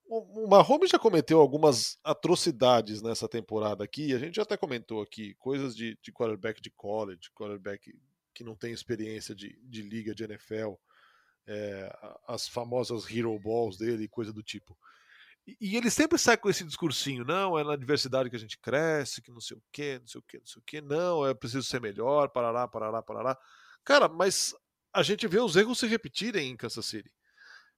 [0.10, 4.14] O, Mahomes já cometeu algumas atrocidades nessa temporada aqui.
[4.14, 7.98] A gente já até comentou aqui coisas de, de quarterback de college, quarterback
[8.34, 10.74] que não tem experiência de, de liga de NFL,
[11.48, 14.78] é, as famosas hero balls dele e coisa do tipo.
[15.60, 19.22] E, ele sempre sai com esse discursinho, não, é na diversidade que a gente cresce,
[19.22, 21.34] que não sei o quê, não sei o quê, não sei o quê, não, é
[21.34, 23.38] preciso ser melhor, parará, parará, parará.
[23.84, 24.54] Cara, mas
[24.94, 27.12] a gente vê os erros se repetirem em Kansas City.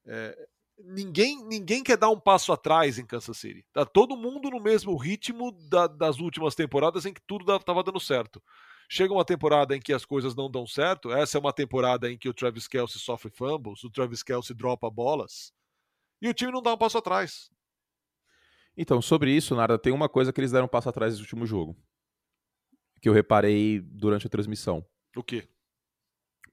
[0.05, 0.47] É,
[0.79, 3.65] ninguém, ninguém quer dar um passo atrás em Kansas City.
[3.71, 7.99] Tá todo mundo no mesmo ritmo da- das últimas temporadas em que tudo estava dando
[7.99, 8.41] certo.
[8.89, 11.11] Chega uma temporada em que as coisas não dão certo.
[11.11, 14.89] Essa é uma temporada em que o Travis Kelsey sofre fumbles, o Travis Kelsey dropa
[14.89, 15.53] bolas
[16.21, 17.49] e o time não dá um passo atrás.
[18.75, 21.45] Então, sobre isso, Nada, tem uma coisa que eles deram um passo atrás nesse último
[21.45, 21.77] jogo.
[23.01, 24.85] Que eu reparei durante a transmissão.
[25.15, 25.47] O quê?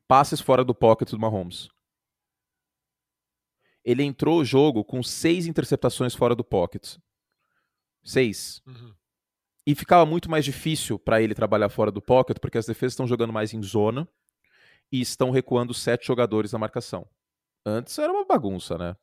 [0.06, 1.68] Passes fora do pocket do Mahomes.
[3.84, 6.96] Ele entrou o jogo com seis interceptações fora do pocket.
[8.02, 8.62] Seis.
[8.66, 8.94] Uhum.
[9.66, 13.06] E ficava muito mais difícil para ele trabalhar fora do pocket, porque as defesas estão
[13.06, 14.08] jogando mais em zona
[14.90, 17.06] e estão recuando sete jogadores na marcação.
[17.64, 18.96] Antes era uma bagunça, né?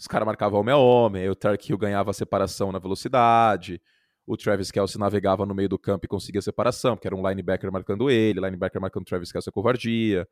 [0.00, 3.82] Os caras marcavam homem a homem, aí o Tark Hill ganhava a separação na velocidade,
[4.26, 7.28] o Travis Kelsey navegava no meio do campo e conseguia a separação, porque era um
[7.28, 10.26] linebacker marcando ele, linebacker marcando Travis Kelsey é covardia.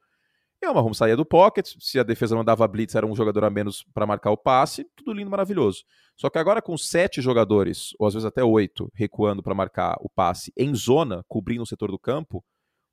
[0.62, 3.44] E o Mahomes saía do pocket, se a defesa não dava blitz, era um jogador
[3.44, 5.84] a menos para marcar o passe, tudo lindo, maravilhoso.
[6.16, 10.08] Só que agora com sete jogadores, ou às vezes até oito, recuando para marcar o
[10.08, 12.42] passe em zona, cobrindo o setor do campo,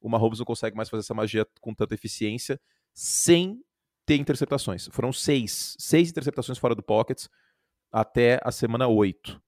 [0.02, 2.60] o Mahomes não consegue mais fazer essa magia com tanta eficiência
[2.94, 3.62] sem
[4.06, 4.88] ter interceptações.
[4.92, 7.26] Foram seis, seis interceptações fora do pocket
[7.92, 9.42] até a semana oito.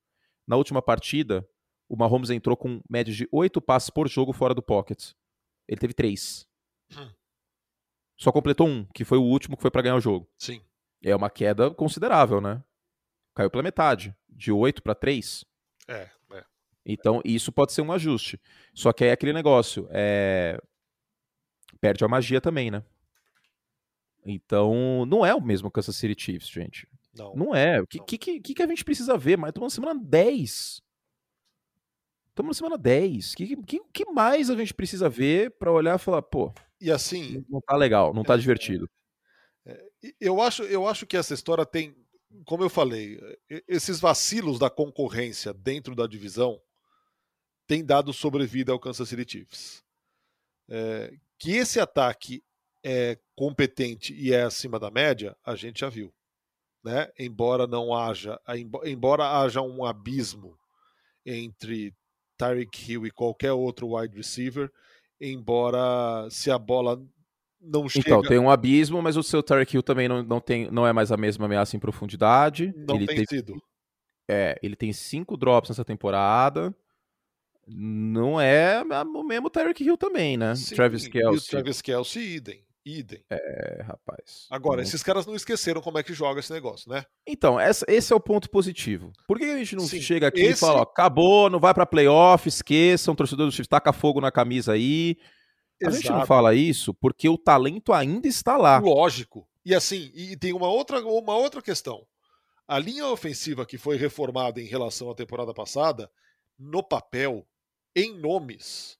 [0.47, 1.47] Na última partida,
[1.89, 5.11] o Mahomes entrou com média de oito passes por jogo fora do pocket.
[5.67, 6.47] Ele teve três.
[6.91, 7.09] Hum.
[8.17, 10.27] Só completou um, que foi o último que foi para ganhar o jogo.
[10.37, 10.61] Sim.
[11.03, 12.63] É uma queda considerável, né?
[13.35, 15.45] Caiu pela metade, de 8 para 3.
[15.87, 16.45] É, é.
[16.83, 18.41] Então, isso pode ser um ajuste.
[18.73, 20.59] Só que é aquele negócio, é...
[21.79, 22.83] perde a magia também, né?
[24.27, 26.87] Então, não é o mesmo Kansas City Chiefs, gente.
[27.15, 27.33] Não.
[27.33, 27.81] Não é.
[27.81, 29.37] O que, que, que, que a gente precisa ver?
[29.37, 30.81] Mas estamos na semana 10.
[32.29, 33.33] Estamos na semana 10.
[33.33, 36.91] O que, que, que mais a gente precisa ver para olhar e falar, pô, e
[36.91, 37.43] assim.
[37.49, 38.89] Não tá legal, não tá é, divertido.
[39.65, 39.87] É,
[40.19, 41.95] eu, acho, eu acho que essa história tem,
[42.45, 43.19] como eu falei,
[43.67, 46.61] esses vacilos da concorrência dentro da divisão
[47.65, 49.83] têm dado sobrevida ao Kansas City Chiefs.
[50.69, 52.43] É, que esse ataque
[52.89, 56.13] é competente e é acima da média, a gente já viu.
[56.81, 57.11] Né?
[57.19, 58.39] Embora não haja,
[58.85, 60.57] embora haja um abismo
[61.25, 61.93] entre
[62.37, 64.71] Tyreek Hill e qualquer outro wide receiver,
[65.19, 66.95] embora se a bola
[67.59, 68.09] não então, chega...
[68.09, 70.93] Então, tem um abismo, mas o seu Tarek Hill também não, não, tem, não é
[70.93, 72.73] mais a mesma ameaça em profundidade.
[72.77, 73.61] Não ele tem, sido.
[74.29, 76.73] É, ele tem cinco drops nessa temporada.
[77.67, 80.55] Não é o mesmo Tarek Hill também, né?
[80.55, 81.47] Sim, Travis Kelsey.
[81.47, 82.66] E Travis Kelsey, idem.
[82.87, 83.21] Idem.
[83.29, 84.47] É, rapaz.
[84.49, 84.83] Agora, não...
[84.83, 87.03] esses caras não esqueceram como é que joga esse negócio, né?
[87.27, 89.11] Então, essa, esse é o ponto positivo.
[89.27, 90.53] Por que a gente não Sim, chega aqui esse...
[90.53, 94.31] e fala, ó, acabou, não vai pra playoff, esqueçam, torcedor do Chiefs, taca fogo na
[94.31, 95.17] camisa aí.
[95.83, 95.95] A Exato.
[95.97, 98.79] gente não fala isso porque o talento ainda está lá.
[98.79, 99.45] Lógico.
[99.65, 102.07] E assim, e tem uma outra, uma outra questão.
[102.65, 106.09] A linha ofensiva que foi reformada em relação à temporada passada,
[106.57, 107.45] no papel,
[107.93, 108.97] em nomes,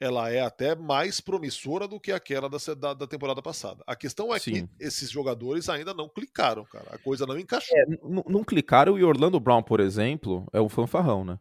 [0.00, 3.84] ela é até mais promissora do que aquela da, da, da temporada passada.
[3.86, 4.66] A questão é Sim.
[4.66, 6.86] que esses jogadores ainda não clicaram, cara.
[6.90, 7.76] A coisa não encaixou.
[7.76, 11.38] É, não clicaram e Orlando Brown, por exemplo, é um fanfarrão, né?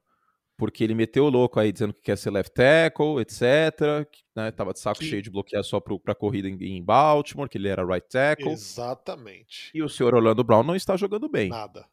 [0.58, 4.06] Porque ele meteu o louco aí dizendo que quer ser left tackle, etc.
[4.12, 5.06] Que, né, tava de saco que...
[5.06, 8.52] cheio de bloquear só pro, pra corrida em, em Baltimore, que ele era right tackle.
[8.52, 9.72] Exatamente.
[9.74, 11.48] E o senhor Orlando Brown não está jogando bem.
[11.48, 11.86] Nada.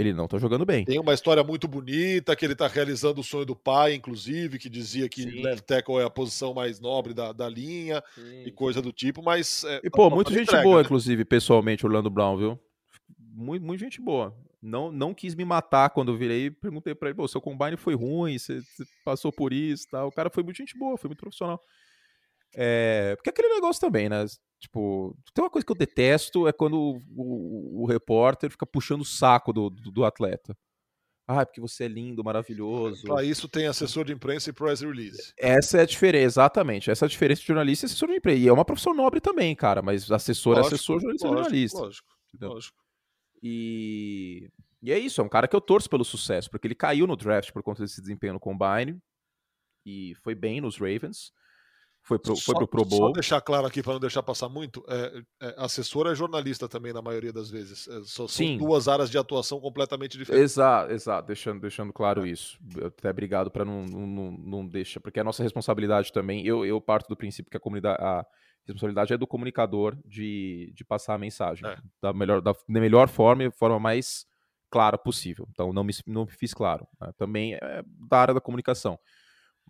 [0.00, 0.86] Ele não tá jogando bem.
[0.86, 4.70] Tem uma história muito bonita que ele tá realizando o sonho do pai, inclusive, que
[4.70, 5.42] dizia que Sim.
[5.42, 8.44] left tackle é a posição mais nobre da, da linha Sim.
[8.46, 9.62] e coisa do tipo, mas.
[9.64, 10.84] É, e, pô, muita gente entrega, boa, né?
[10.84, 12.58] inclusive, pessoalmente, Orlando Brown, viu?
[13.18, 14.34] Muito, muito gente boa.
[14.62, 17.94] Não, não quis me matar quando eu virei perguntei pra ele, pô, seu combine foi
[17.94, 20.08] ruim, você, você passou por isso tal.
[20.08, 21.60] O cara foi muito gente boa, foi muito profissional.
[22.54, 24.24] É, porque aquele negócio também, né?
[24.60, 29.00] Tipo, tem uma coisa que eu detesto é quando o, o, o repórter fica puxando
[29.00, 30.54] o saco do, do, do, atleta.
[31.26, 33.04] Ah, porque você é lindo, maravilhoso.
[33.04, 35.32] Para isso tem assessor de imprensa e press release.
[35.38, 36.90] Essa é a diferença, exatamente.
[36.90, 38.38] Essa é a diferença de jornalista e assessor de imprensa.
[38.38, 41.78] E é uma profissão nobre também, cara, mas assessor lógico, é assessor, jornalista é jornalista.
[41.78, 42.08] Lógico,
[42.38, 42.78] lógico.
[43.42, 44.50] E,
[44.82, 47.16] e é isso, é um cara que eu torço pelo sucesso, porque ele caiu no
[47.16, 49.00] draft por conta desse desempenho no Combine
[49.86, 51.32] e foi bem nos Ravens.
[52.10, 53.06] Foi pro, só, foi pro Pro Bowl.
[53.06, 56.92] Só deixar claro aqui, para não deixar passar muito, é, é, assessor é jornalista também,
[56.92, 57.86] na maioria das vezes.
[57.86, 60.52] É, só, são duas áreas de atuação completamente diferentes.
[60.52, 62.58] Exato, exato, deixando, deixando claro isso.
[62.84, 66.44] Até obrigado para não, não, não deixar, porque é a nossa responsabilidade também.
[66.44, 68.02] Eu, eu parto do princípio que a comunidade.
[68.02, 68.26] A
[68.66, 71.76] responsabilidade é do comunicador de, de passar a mensagem é.
[72.02, 74.26] da, melhor, da, da melhor forma e forma mais
[74.68, 75.46] clara possível.
[75.52, 76.88] Então, não me, não me fiz claro.
[77.00, 77.12] Né?
[77.16, 78.98] Também é da área da comunicação.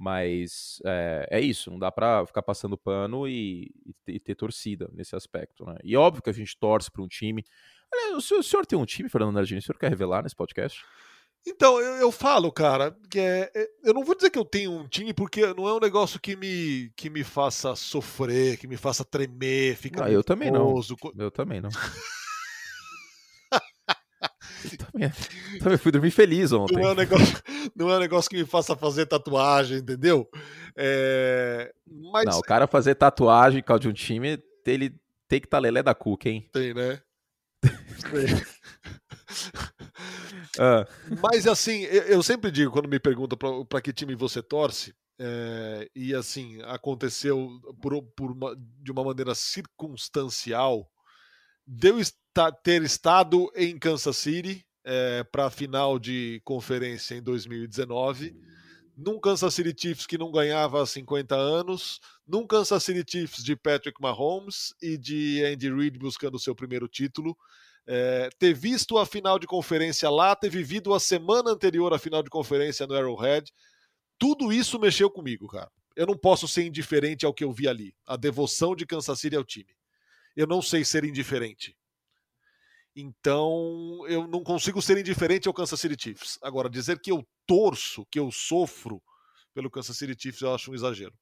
[0.03, 3.70] Mas é, é isso, não dá para ficar passando pano e,
[4.09, 5.74] e, ter torcida nesse aspecto, né?
[5.84, 7.44] E óbvio que a gente torce para um time.
[8.14, 10.82] o, senhor, o senhor tem um time, Fernando Nardini, o senhor quer revelar nesse podcast?
[11.46, 14.72] Então, eu, eu falo, cara, que é, é, eu não vou dizer que eu tenho
[14.72, 18.78] um time, porque não é um negócio que me, que me faça sofrer, que me
[18.78, 20.07] faça tremer, ficar.
[20.07, 20.80] Ah, eu também não.
[21.18, 21.68] Eu também não.
[24.76, 25.11] também,
[25.61, 26.74] também fui dormir feliz ontem.
[26.74, 27.42] Não é, um negócio,
[27.74, 30.28] não é um negócio que me faça fazer tatuagem, entendeu?
[30.76, 32.24] É, mas...
[32.26, 34.90] Não, o cara fazer tatuagem de um time, ele
[35.28, 36.48] tem que estar tá lelé da cuca, hein?
[36.52, 37.00] Tem, né?
[40.58, 40.86] Ah.
[41.22, 46.14] Mas assim, eu sempre digo quando me perguntam para que time você torce, é, e
[46.14, 50.90] assim, aconteceu por, por uma, de uma maneira circunstancial,
[51.72, 58.34] deu esta, ter estado em Kansas City é, para a final de conferência em 2019
[58.96, 63.56] num Kansas City Chiefs que não ganhava há 50 anos, num Kansas City Chiefs de
[63.56, 67.34] Patrick Mahomes e de Andy Reid buscando seu primeiro título.
[67.86, 72.22] É, ter visto a final de conferência lá, ter vivido a semana anterior à final
[72.22, 73.50] de conferência no Arrowhead,
[74.18, 75.70] tudo isso mexeu comigo, cara.
[75.96, 79.34] Eu não posso ser indiferente ao que eu vi ali, a devoção de Kansas City
[79.34, 79.80] ao time.
[80.41, 81.76] Eu não sei ser indiferente.
[82.97, 86.38] Então, eu não consigo ser indiferente ao Kansas City Chiefs.
[86.43, 89.03] Agora, dizer que eu torço, que eu sofro
[89.53, 91.12] pelo Kansas City Chiefs, eu acho um exagero.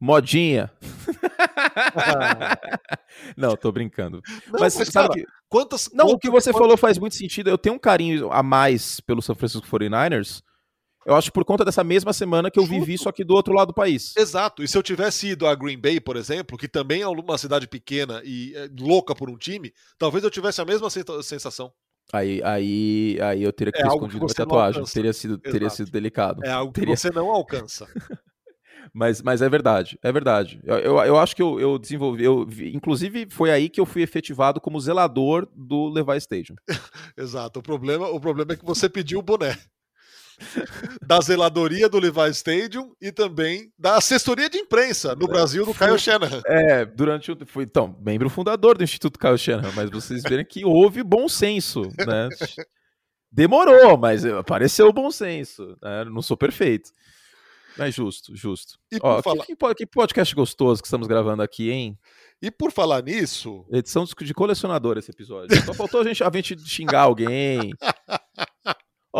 [0.00, 0.72] Modinha.
[3.36, 4.22] não, tô brincando.
[4.46, 5.26] Não, mas, mas sabe cara, que...
[5.46, 6.62] quantas Não, quantas, o que você quantas...
[6.62, 7.50] falou faz muito sentido.
[7.50, 10.42] Eu tenho um carinho a mais pelo San Francisco 49ers,
[11.08, 13.68] eu acho por conta dessa mesma semana que eu vivi, só que do outro lado
[13.68, 14.14] do país.
[14.14, 14.62] Exato.
[14.62, 17.66] E se eu tivesse ido a Green Bay, por exemplo, que também é uma cidade
[17.66, 20.90] pequena e é louca por um time, talvez eu tivesse a mesma
[21.22, 21.72] sensação.
[22.12, 24.84] Aí, aí, aí eu teria que é ter escondido a tatuagem.
[24.84, 26.44] Teria sido, teria sido delicado.
[26.44, 26.94] É algo teria...
[26.94, 27.86] que você não alcança.
[28.92, 30.60] mas, mas é verdade, é verdade.
[30.62, 34.02] Eu, eu, eu acho que eu, eu desenvolvi, eu, inclusive foi aí que eu fui
[34.02, 36.56] efetivado como zelador do Levi Stadium.
[37.16, 37.60] Exato.
[37.60, 39.56] O problema, o problema é que você pediu o boné
[41.06, 45.98] da zeladoria do Levi Stadium e também da assessoria de imprensa no Brasil do Caio
[45.98, 46.42] Shanahan.
[46.46, 47.38] É, durante o.
[47.46, 51.82] Fui, então, membro fundador do Instituto Caio Shanahan, mas vocês verem que houve bom senso,
[52.06, 52.28] né?
[53.30, 55.76] Demorou, mas apareceu bom senso.
[55.82, 56.04] Né?
[56.04, 56.90] Não sou perfeito.
[57.76, 58.78] Mas justo, justo.
[58.90, 59.46] E Ó, falar...
[59.46, 61.96] que, que, podcast gostoso que estamos gravando aqui, hein?
[62.42, 63.64] E por falar nisso.
[63.70, 65.56] Edição de colecionador esse episódio.
[65.64, 67.72] Só faltou a gente, a gente xingar alguém.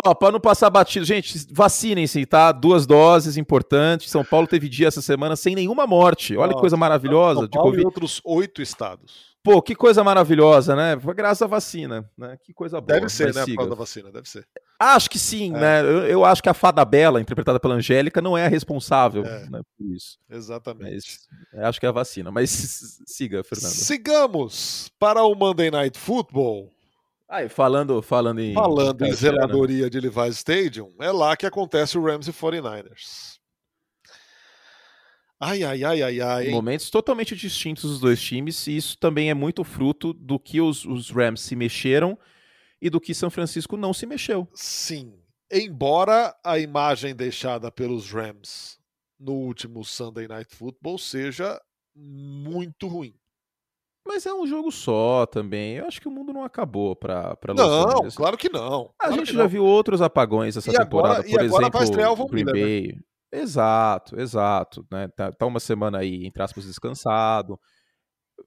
[0.05, 2.53] Ó, para não passar batido, gente, vacinem-se, tá?
[2.53, 4.11] Duas doses importantes.
[4.11, 6.37] São Paulo teve dia essa semana sem nenhuma morte.
[6.37, 7.41] Olha que coisa maravilhosa.
[7.41, 7.83] São Paulo de COVID.
[7.83, 9.29] e outros oito estados.
[9.43, 10.97] Pô, que coisa maravilhosa, né?
[11.15, 12.37] Graças à vacina, né?
[12.43, 13.01] Que coisa boa.
[13.01, 13.45] Deve ser, né?
[13.45, 13.67] Siga.
[13.67, 14.47] Da vacina, deve ser.
[14.79, 15.59] Acho que sim, é.
[15.59, 15.81] né?
[15.81, 19.49] Eu, eu, acho que a Fada Bela, interpretada pela Angélica, não é a responsável é.
[19.49, 20.19] Né, por isso.
[20.29, 21.19] Exatamente.
[21.53, 22.31] Mas, acho que é a vacina.
[22.31, 22.51] Mas
[23.07, 23.73] siga, Fernando.
[23.73, 26.71] Sigamos para o Monday Night Football.
[27.29, 28.55] Aí, falando, falando em.
[28.55, 33.39] Falando em zeladoria de Levi's Stadium, é lá que acontece o Rams e 49ers.
[35.39, 36.49] Ai, ai, ai, ai, ai.
[36.49, 40.85] Momentos totalmente distintos dos dois times, e isso também é muito fruto do que os,
[40.85, 42.19] os Rams se mexeram
[42.81, 44.49] e do que São Francisco não se mexeu.
[44.55, 45.15] Sim.
[45.51, 48.79] Embora a imagem deixada pelos Rams
[49.19, 51.61] no último Sunday Night Football seja
[51.95, 53.15] muito ruim.
[54.09, 55.75] Mas é um jogo só também.
[55.75, 58.91] Eu acho que o mundo não acabou para para Não, claro que não.
[58.99, 59.49] A claro gente já não.
[59.49, 62.93] viu outros apagões essa e temporada, agora, por exemplo, Green Miller, Bay.
[62.95, 63.41] Né?
[63.41, 65.09] Exato, exato, né?
[65.15, 67.61] Tá, tá, uma semana aí entre aspas descansado.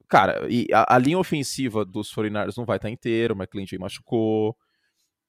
[0.09, 3.77] Cara, e a, a linha ofensiva dos 49ers não vai estar tá inteira, o McClinton
[3.79, 4.57] machucou.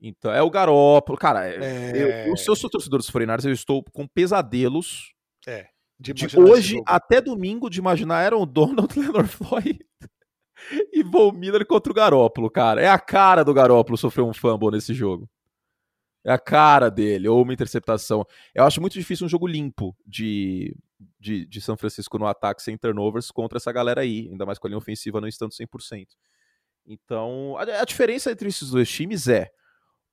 [0.01, 1.19] Então, é o Garópolo.
[1.19, 1.93] Cara, é...
[1.95, 5.13] eu, eu, se eu sou torcedor dos 49ers, eu estou com pesadelos.
[5.47, 5.67] É.
[6.01, 9.79] De, de hoje até domingo de imaginar era o Donald Leonard Floyd
[10.93, 12.81] e Von Miller contra o Garópolo, cara.
[12.81, 15.29] É a cara do Garópolo sofrer um fumble nesse jogo.
[16.25, 18.25] É a cara dele, ou uma interceptação.
[18.55, 20.77] Eu acho muito difícil um jogo limpo de,
[21.19, 24.67] de, de São Francisco no ataque sem turnovers contra essa galera aí, ainda mais com
[24.67, 26.07] a linha ofensiva não estando 100%.
[26.87, 29.51] Então, a, a diferença entre esses dois times é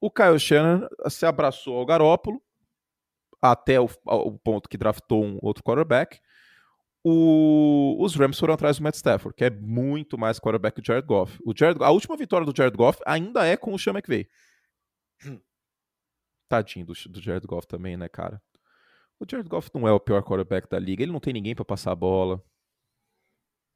[0.02, 2.42] o Kyle Shannon se abraçou ao Garópolo
[3.42, 6.20] até o, o ponto que draftou um outro quarterback,
[7.04, 10.86] o, os Rams foram atrás do Matt Stafford, que é muito mais quarterback que o
[10.86, 11.40] Jared Goff.
[11.46, 14.28] O Jared, a última vitória do Jared Goff ainda é com o Sean McVay.
[16.50, 18.42] Tadinho do, do Jared Goff também, né, cara?
[19.20, 21.04] O Jared Goff não é o pior quarterback da liga.
[21.04, 22.44] Ele não tem ninguém para passar a bola.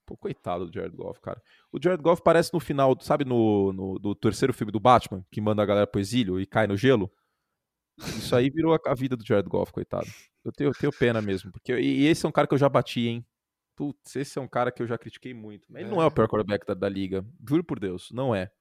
[0.05, 1.41] Pô, coitado do Jared Goff, cara.
[1.71, 5.39] O Jared Goff parece no final, sabe, no, no do terceiro filme do Batman, que
[5.39, 7.09] manda a galera pro exílio e cai no gelo?
[7.97, 10.07] Isso aí virou a, vida do Jared Goff, coitado.
[10.43, 11.51] Eu tenho, eu tenho pena mesmo.
[11.51, 13.25] Porque, e esse é um cara que eu já bati, hein?
[13.75, 15.67] Putz, esse é um cara que eu já critiquei muito.
[15.75, 15.89] Ele é.
[15.89, 17.25] não é o pior quarterback da, da, liga.
[17.47, 18.51] Juro por Deus, não é.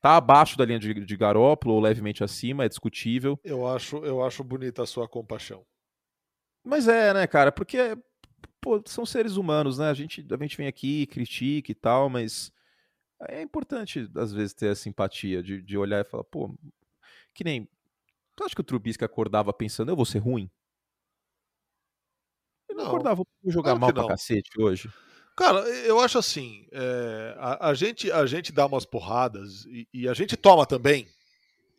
[0.00, 3.38] Tá abaixo da linha de, de Garópolo ou levemente acima, é discutível.
[3.44, 5.64] Eu acho, eu acho bonita a sua compaixão.
[6.64, 7.52] Mas é, né, cara?
[7.52, 7.96] Porque
[8.60, 9.88] pô, são seres humanos, né?
[9.88, 12.52] A gente, a gente vem aqui, critica e tal, mas
[13.28, 16.52] é importante, às vezes, ter a simpatia de, de olhar e falar, pô,
[17.32, 17.68] que nem.
[18.36, 20.50] Tu acha que o Trubisky acordava pensando, eu vou ser ruim?
[22.68, 24.90] Ele não, não acordava pra jogar claro mal pra cacete hoje.
[25.36, 30.08] Cara, eu acho assim, é, a, a, gente, a gente dá umas porradas e, e,
[30.08, 31.06] a gente toma também.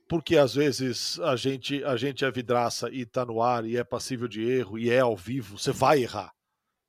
[0.08, 3.84] porque às vezes a gente, a gente é vidraça e tá no ar e é
[3.84, 6.32] passível de erro e é ao vivo, você vai errar.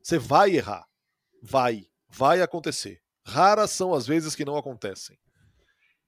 [0.03, 0.87] Você vai errar.
[1.43, 1.87] Vai.
[2.09, 3.01] Vai acontecer.
[3.27, 5.19] Raras são as vezes que não acontecem.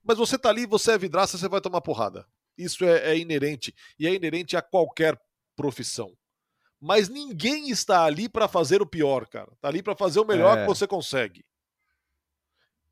[0.03, 2.27] Mas você tá ali, você é vidraça, você vai tomar porrada.
[2.63, 3.75] Isso é, é inerente.
[3.99, 5.21] E é inerente a qualquer
[5.57, 6.13] profissão.
[6.81, 9.53] Mas ninguém está ali para fazer o pior, cara.
[9.61, 10.61] Tá ali para fazer o melhor é.
[10.63, 11.45] que você consegue.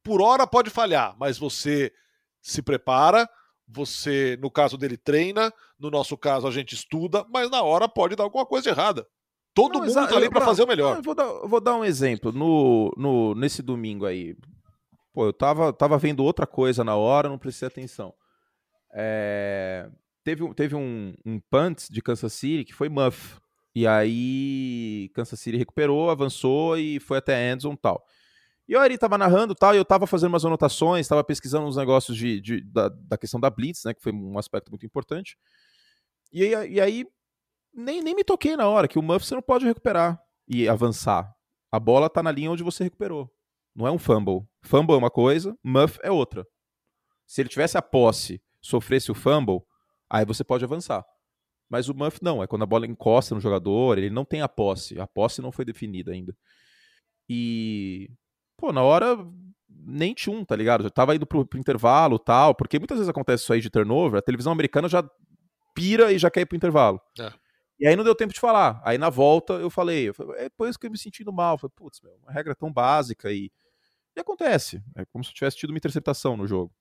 [0.03, 1.93] Por hora pode falhar, mas você
[2.41, 3.29] se prepara,
[3.67, 8.17] você, no caso dele, treina, no nosso caso a gente estuda, mas na hora pode
[8.17, 9.07] dar alguma coisa errada.
[9.55, 11.03] Todo não, mundo tá ali para fazer o melhor.
[11.03, 12.31] Vou dar, vou dar um exemplo.
[12.31, 14.37] No, no, nesse domingo aí,
[15.13, 18.15] pô, eu tava, tava vendo outra coisa na hora, não prestei atenção.
[18.93, 19.91] É,
[20.25, 23.37] teve teve um, um punt de Kansas City que foi muff.
[23.75, 28.05] E aí Kansas City recuperou, avançou e foi até Anderson tal.
[28.69, 31.77] E o Ari tava narrando tal, e eu tava fazendo umas anotações, tava pesquisando uns
[31.77, 33.95] negócios de, de da, da, questão da Blitz, né?
[33.95, 35.39] Que foi um aspecto muito importante.
[36.31, 37.07] E, e aí,
[37.73, 41.35] nem, nem me toquei na hora, que o Muff você não pode recuperar e avançar.
[41.73, 43.33] A bola tá na linha onde você recuperou.
[43.75, 44.47] Não é um fumble.
[44.61, 46.47] Fumble é uma coisa, Muff é outra.
[47.27, 49.61] Se ele tivesse a posse, sofresse o fumble,
[50.11, 51.05] aí você pode avançar.
[51.69, 54.49] Mas o Muff não, é quando a bola encosta no jogador, ele não tem a
[54.49, 54.99] posse.
[54.99, 56.35] A posse não foi definida ainda.
[57.29, 58.11] E
[58.57, 59.19] pô, na hora
[59.69, 60.83] nem tchum, tá ligado?
[60.83, 64.19] Já tava indo pro, pro intervalo tal, porque muitas vezes acontece isso aí de turnover,
[64.19, 65.09] a televisão americana já
[65.75, 67.01] pira e já quer ir pro intervalo.
[67.19, 67.33] É.
[67.79, 68.81] E aí não deu tempo de falar.
[68.85, 71.59] Aí na volta eu falei, eu falei é depois que eu me sentindo mal, eu
[71.59, 73.53] falei, putz, uma regra tão básica e,
[74.17, 74.83] e acontece.
[74.97, 76.75] É como se eu tivesse tido uma interceptação no jogo.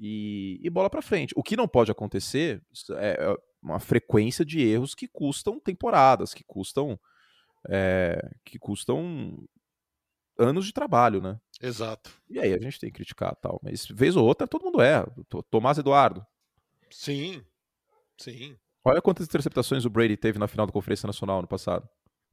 [0.00, 1.34] E, e bola para frente.
[1.36, 6.44] O que não pode acontecer é, é uma frequência de erros que custam temporadas, que
[6.44, 6.98] custam
[7.68, 9.44] é, que custam
[10.38, 11.40] anos de trabalho, né?
[11.60, 12.10] Exato.
[12.30, 13.58] E aí a gente tem que criticar tal.
[13.62, 15.12] Mas vez ou outra todo mundo erra.
[15.50, 16.24] Tomás Eduardo.
[16.90, 17.42] Sim.
[18.16, 18.56] Sim.
[18.84, 21.88] Olha quantas interceptações o Brady teve na final da Conferência Nacional no passado.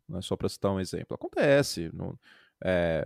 [0.08, 1.16] Não é só para citar um exemplo.
[1.16, 1.90] Acontece.
[1.92, 2.18] Não,
[2.64, 3.04] é,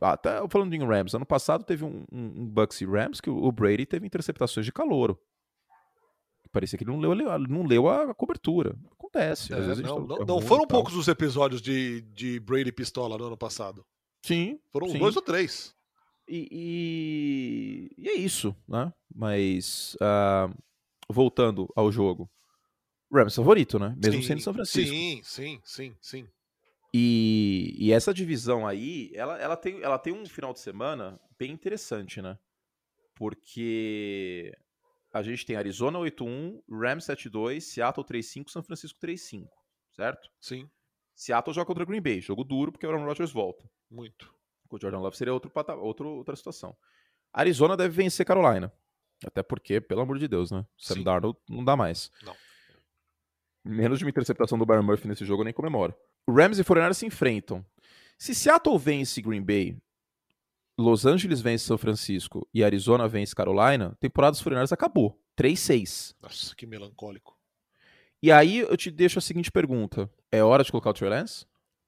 [0.00, 3.52] até falando em Rams, ano passado teve um, um, um Bucks e Rams que o
[3.52, 5.18] Brady teve interceptações de calouro.
[6.52, 8.76] Parecia que ele não leu, não leu a cobertura.
[8.92, 9.52] Acontece.
[9.52, 13.86] É, não, não, não foram poucos os episódios de, de Brady Pistola no ano passado.
[14.24, 14.58] Sim.
[14.72, 14.98] Foram sim.
[14.98, 15.74] dois ou três.
[16.28, 16.48] E,
[17.98, 18.92] e, e, é isso, né?
[19.14, 20.52] Mas uh,
[21.08, 22.28] voltando ao jogo.
[23.12, 23.96] Rams favorito, né?
[23.96, 24.94] Mesmo sim, sendo São Francisco.
[24.94, 26.28] Sim, sim, sim, sim.
[26.92, 31.52] E, e essa divisão aí, ela, ela, tem, ela tem um final de semana bem
[31.52, 32.36] interessante, né?
[33.14, 34.52] Porque
[35.12, 39.48] a gente tem Arizona 8-1, Rams 7-2, Seattle 3-5, São Francisco 3-5,
[39.92, 40.28] certo?
[40.40, 40.68] Sim.
[41.14, 43.68] Seattle joga contra Green Bay, jogo duro porque o Aaron Rodgers volta.
[43.90, 44.34] Muito.
[44.68, 46.76] Com o Jordan Love seria outro, outro, outra situação.
[47.32, 48.72] Arizona deve vencer Carolina.
[49.24, 50.64] Até porque, pelo amor de Deus, né?
[50.78, 52.10] Sam Darnold não dá mais.
[52.22, 52.34] Não.
[53.64, 55.94] Menos de uma interceptação do Byron Murphy nesse jogo eu nem comemoro.
[56.28, 57.64] Rams e 49 se enfrentam.
[58.18, 59.76] Se Seattle vence Green Bay
[60.80, 65.20] Los Angeles vence São Francisco e Arizona vence Carolina, temporada dos 49 acabou.
[65.38, 66.14] 3-6.
[66.22, 67.38] Nossa, que melancólico.
[68.22, 71.46] E aí eu te deixo a seguinte pergunta: é hora de colocar o Trey Lance?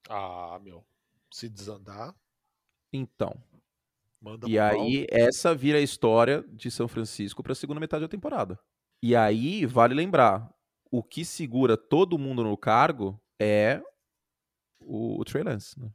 [0.09, 0.85] Ah, meu.
[1.33, 2.14] Se desandar.
[2.93, 3.43] Então.
[4.20, 8.09] Manda e aí, essa vira a história de São Francisco para a segunda metade da
[8.09, 8.59] temporada.
[9.03, 10.53] E aí, vale lembrar:
[10.93, 13.82] o que segura todo mundo no cargo é
[14.78, 15.80] o, o Trey Lance.
[15.80, 15.90] Né?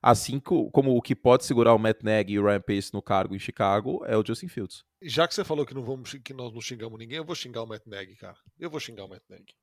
[0.00, 3.34] Assim como o que pode segurar o Matt Nagy e o Ryan Pace no cargo
[3.34, 4.84] em Chicago é o Justin Fields.
[5.02, 7.64] Já que você falou que, não vamos, que nós não xingamos ninguém, eu vou xingar
[7.64, 8.38] o Matt Nagy, cara.
[8.58, 9.56] Eu vou xingar o Matt Nagy.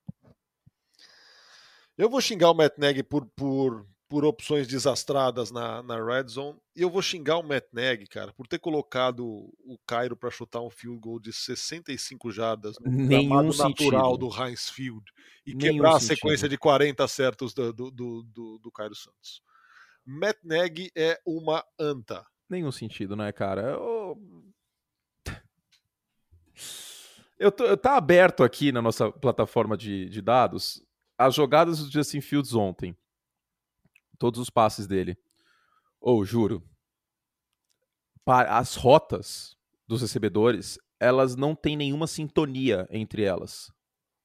[1.97, 6.57] Eu vou xingar o Matt Nagy por, por, por opções desastradas na, na Red Zone.
[6.75, 10.61] E eu vou xingar o Matt Nagy, cara, por ter colocado o Cairo para chutar
[10.61, 15.05] um field goal de 65 jardas no Nenhum natural do Heinz Field
[15.45, 19.43] e Nenhum quebrar a sequência de 40 certos do, do, do, do, do Cairo Santos.
[20.03, 22.25] Matt Nagy é uma anta.
[22.49, 23.61] Nenhum sentido, né, cara?
[23.61, 24.17] Eu...
[27.37, 30.83] Eu, tô, eu tá aberto aqui na nossa plataforma de, de dados
[31.19, 32.95] as jogadas do Justin Fields ontem.
[34.19, 35.17] Todos os passes dele.
[35.99, 36.63] Ou, oh, juro.
[38.27, 39.57] As rotas
[39.87, 43.71] dos recebedores, elas não têm nenhuma sintonia entre elas.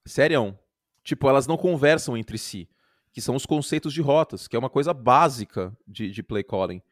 [0.07, 0.59] Sério?
[1.03, 2.69] Tipo, elas não conversam entre si
[3.15, 6.83] que são os conceitos de rotas, que é uma coisa básica de, de play calling.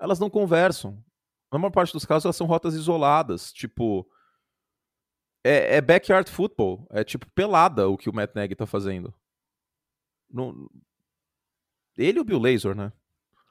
[0.00, 1.02] Elas não conversam.
[1.50, 3.52] Na maior parte dos casos, elas são rotas isoladas.
[3.52, 4.04] Tipo.
[5.44, 6.88] É, é backyard football.
[6.90, 9.14] É tipo pelada o que o Matt Nagy tá fazendo.
[10.28, 10.68] Não...
[12.00, 12.92] Ele e o Bill Lazor, né?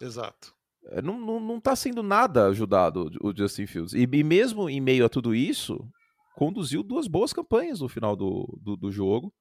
[0.02, 0.56] Exato.
[0.92, 3.94] É, não, não, não tá sendo nada ajudado o Justin Fields.
[3.94, 5.88] E, e mesmo em meio a tudo isso,
[6.36, 9.34] conduziu duas boas campanhas no final do, do, do jogo.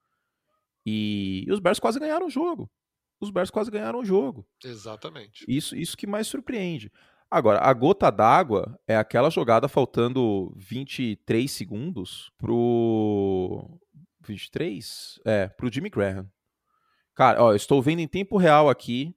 [0.85, 2.71] E, e, os Bears quase ganharam o jogo.
[3.21, 4.47] Os Bears quase ganharam o jogo.
[4.65, 5.45] Exatamente.
[5.49, 6.91] Isso, isso que mais surpreende.
[7.31, 13.79] Agora, a gota d'água é aquela jogada faltando 23 segundos pro.
[14.27, 15.21] 23?
[15.25, 16.31] É, pro Jimmy Graham.
[17.19, 19.13] Cara, ó, eu estou vendo em tempo real aqui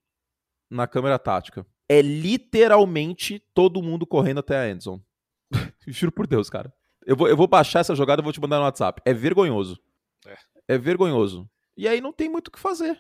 [0.68, 1.64] na câmera tática.
[1.88, 5.06] É literalmente todo mundo correndo até a endzone.
[5.86, 6.74] Juro por Deus, cara.
[7.06, 9.04] Eu vou, eu vou baixar essa jogada e vou te mandar no WhatsApp.
[9.06, 9.80] É vergonhoso.
[10.26, 10.36] É.
[10.70, 11.48] é vergonhoso.
[11.78, 13.00] E aí não tem muito o que fazer.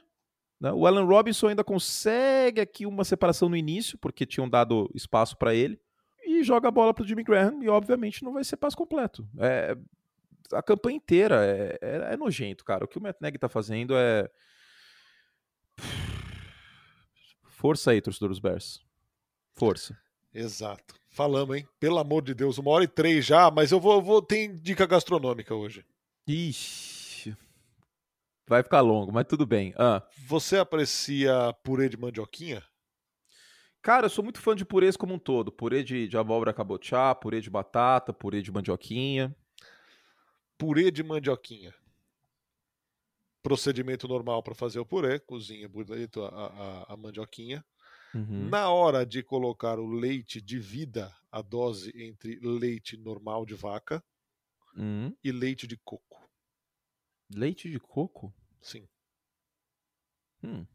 [0.59, 0.71] Né?
[0.71, 5.55] O Allen Robinson ainda consegue aqui uma separação no início, porque tinham dado espaço para
[5.55, 5.81] ele,
[6.23, 9.27] e joga a bola para o Jimmy Graham, e obviamente não vai ser passo completo.
[9.39, 9.75] É,
[10.53, 12.85] a campanha inteira é, é, é, nojento, cara.
[12.85, 14.29] O que o Matt Nagy tá fazendo é.
[17.43, 18.81] Força aí, torcedor dos Bears.
[19.53, 19.97] Força.
[20.33, 20.95] Exato.
[21.09, 21.67] Falamos, hein?
[21.79, 24.47] Pelo amor de Deus, uma hora e três já, mas eu vou, eu vou ter
[24.47, 25.85] dica gastronômica hoje.
[26.27, 27.35] Ixi.
[28.47, 29.73] Vai ficar longo, mas tudo bem.
[29.77, 30.01] Ah.
[30.27, 32.63] Você aprecia purê de mandioquinha?
[33.81, 35.51] Cara, eu sou muito fã de purês como um todo.
[35.51, 39.35] Purê de, de abóbora cabotiá, purê de batata, purê de mandioquinha.
[40.57, 41.73] Purê de mandioquinha.
[43.41, 45.19] Procedimento normal para fazer o purê.
[45.19, 47.65] Cozinha bonito a, a, a mandioquinha.
[48.13, 48.49] Uhum.
[48.49, 54.03] Na hora de colocar o leite, divida a dose entre leite normal de vaca
[54.75, 55.15] uhum.
[55.23, 56.29] e leite de coco.
[57.33, 58.33] Leite de coco?
[58.61, 58.87] Sim.
[60.43, 60.65] Hum.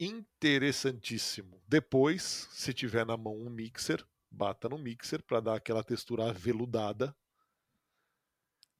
[0.00, 1.62] Interessantíssimo.
[1.66, 7.16] Depois, se tiver na mão um mixer, bata no mixer para dar aquela textura aveludada.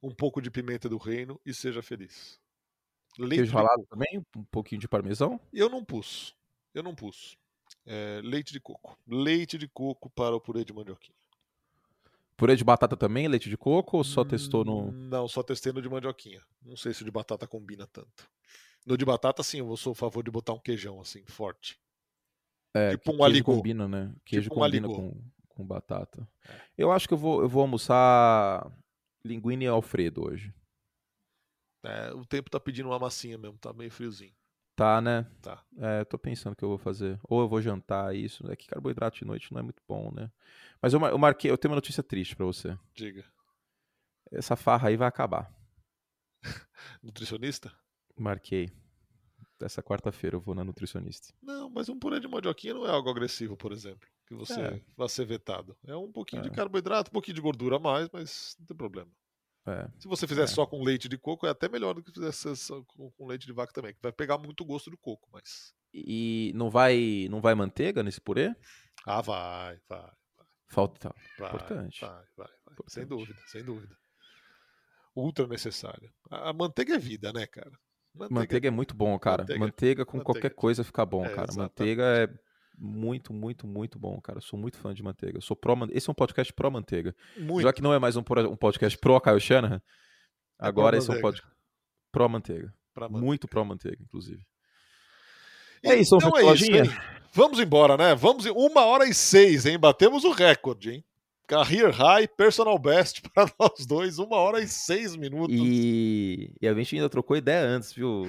[0.01, 2.39] Um pouco de pimenta do reino e seja feliz.
[3.19, 4.25] Leite Queijo ralado também?
[4.35, 5.39] Um pouquinho de parmesão?
[5.51, 6.33] Eu não pus.
[6.73, 7.37] Eu não pus.
[7.85, 8.97] É, leite de coco.
[9.05, 11.17] Leite de coco para o purê de mandioquinha.
[12.37, 14.91] Purê de batata também, leite de coco ou só testou no.
[14.91, 16.41] Não, só testei no de mandioquinha.
[16.63, 18.29] Não sei se o de batata combina tanto.
[18.85, 21.77] No de batata, sim, eu sou a favor de botar um queijão assim, forte.
[22.73, 23.55] É, tipo um aligô.
[23.55, 24.13] combina, né?
[24.23, 26.25] Queijo tipo um combina com, com batata.
[26.47, 26.53] É.
[26.77, 28.71] Eu acho que eu vou, eu vou almoçar
[29.25, 30.53] linguine alfredo hoje.
[31.83, 34.33] É, o tempo tá pedindo uma massinha mesmo, tá meio friozinho.
[34.75, 35.29] Tá, né?
[35.41, 35.61] Tá.
[35.77, 37.19] É, tô pensando que eu vou fazer.
[37.23, 38.49] Ou eu vou jantar isso.
[38.49, 40.31] É que carboidrato de noite não é muito bom, né?
[40.81, 42.77] Mas eu, eu marquei, eu tenho uma notícia triste para você.
[42.93, 43.25] Diga.
[44.31, 45.53] Essa farra aí vai acabar.
[47.03, 47.73] Nutricionista?
[48.17, 48.71] Marquei.
[49.61, 51.33] Essa quarta-feira eu vou na nutricionista.
[51.41, 54.81] Não, mas um purê de mandioquinha não é algo agressivo, por exemplo, que você é.
[54.95, 55.77] vai ser vetado.
[55.85, 56.43] É um pouquinho é.
[56.43, 59.11] de carboidrato, um pouquinho de gordura a mais, mas não tem problema.
[59.69, 59.87] É.
[59.99, 60.47] Se você fizer é.
[60.47, 63.45] só com leite de coco, é até melhor do que fizesse só com, com leite
[63.45, 65.73] de vaca também, que vai pegar muito gosto do coco, mas.
[65.93, 68.55] E não vai, não vai manteiga nesse purê?
[69.05, 70.11] Ah, vai, vai.
[70.67, 71.13] Falta.
[71.37, 72.01] Vai, Importante.
[72.01, 72.47] Vai, vai, vai.
[72.71, 72.93] Importante.
[72.93, 73.97] Sem dúvida, sem dúvida.
[75.15, 76.11] Ultra necessário.
[76.29, 77.71] A, a manteiga é vida, né, cara?
[78.13, 79.43] Manteiga, manteiga é muito bom, cara.
[79.43, 80.25] Manteiga, manteiga com manteiga.
[80.25, 81.47] qualquer coisa fica bom, é, cara.
[81.49, 81.57] Exatamente.
[81.57, 82.48] Manteiga é
[82.79, 84.37] muito, muito, muito bom, cara.
[84.37, 85.37] Eu sou muito fã de manteiga.
[85.37, 87.15] Eu sou pró Esse é um podcast pró manteiga.
[87.37, 87.61] Muito.
[87.61, 89.81] Já que não é mais um, um podcast pró Caio Shanahan, é
[90.57, 91.51] agora esse é um podcast
[92.11, 92.73] pró manteiga.
[93.09, 94.45] Muito pró manteiga, inclusive.
[95.83, 96.65] É isso, então é isso,
[97.31, 98.15] Vamos embora, né?
[98.15, 99.77] Vamos em uma hora e seis, hein?
[99.77, 101.05] Batemos o recorde, hein?
[101.47, 105.55] Career High, Personal Best para nós dois, uma hora e seis minutos.
[105.55, 108.23] E, e a gente ainda trocou ideia antes, viu,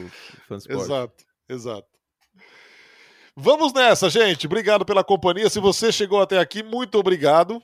[0.46, 0.80] Fansport?
[0.80, 1.89] Exato, exato.
[3.42, 4.46] Vamos nessa, gente.
[4.46, 5.48] Obrigado pela companhia.
[5.48, 7.62] Se você chegou até aqui, muito obrigado.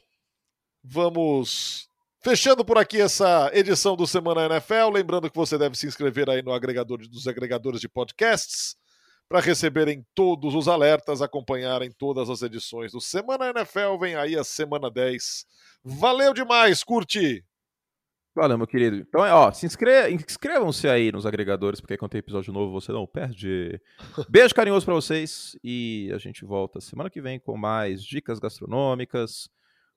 [0.82, 1.86] Vamos
[2.24, 4.88] fechando por aqui essa edição do Semana NFL.
[4.90, 8.74] Lembrando que você deve se inscrever aí no agregador dos agregadores de podcasts
[9.28, 13.98] para receberem todos os alertas, acompanharem todas as edições do Semana NFL.
[14.00, 15.44] Vem aí a semana 10.
[15.84, 17.44] Valeu demais, curte!
[18.36, 18.98] Valeu, meu querido.
[18.98, 20.10] Então, ó, se inscre...
[20.10, 23.80] inscrevam-se aí nos agregadores, porque quando tem episódio novo você não perde.
[24.28, 29.48] Beijo carinhoso para vocês e a gente volta semana que vem com mais dicas gastronômicas,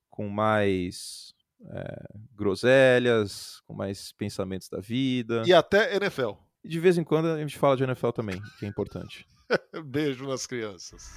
[0.10, 1.34] com mais
[1.70, 5.44] é, groselhas, com mais pensamentos da vida.
[5.46, 6.32] E até NFL.
[6.64, 9.28] E de vez em quando a gente fala de NFL também, que é importante.
[9.84, 11.12] Beijo nas crianças.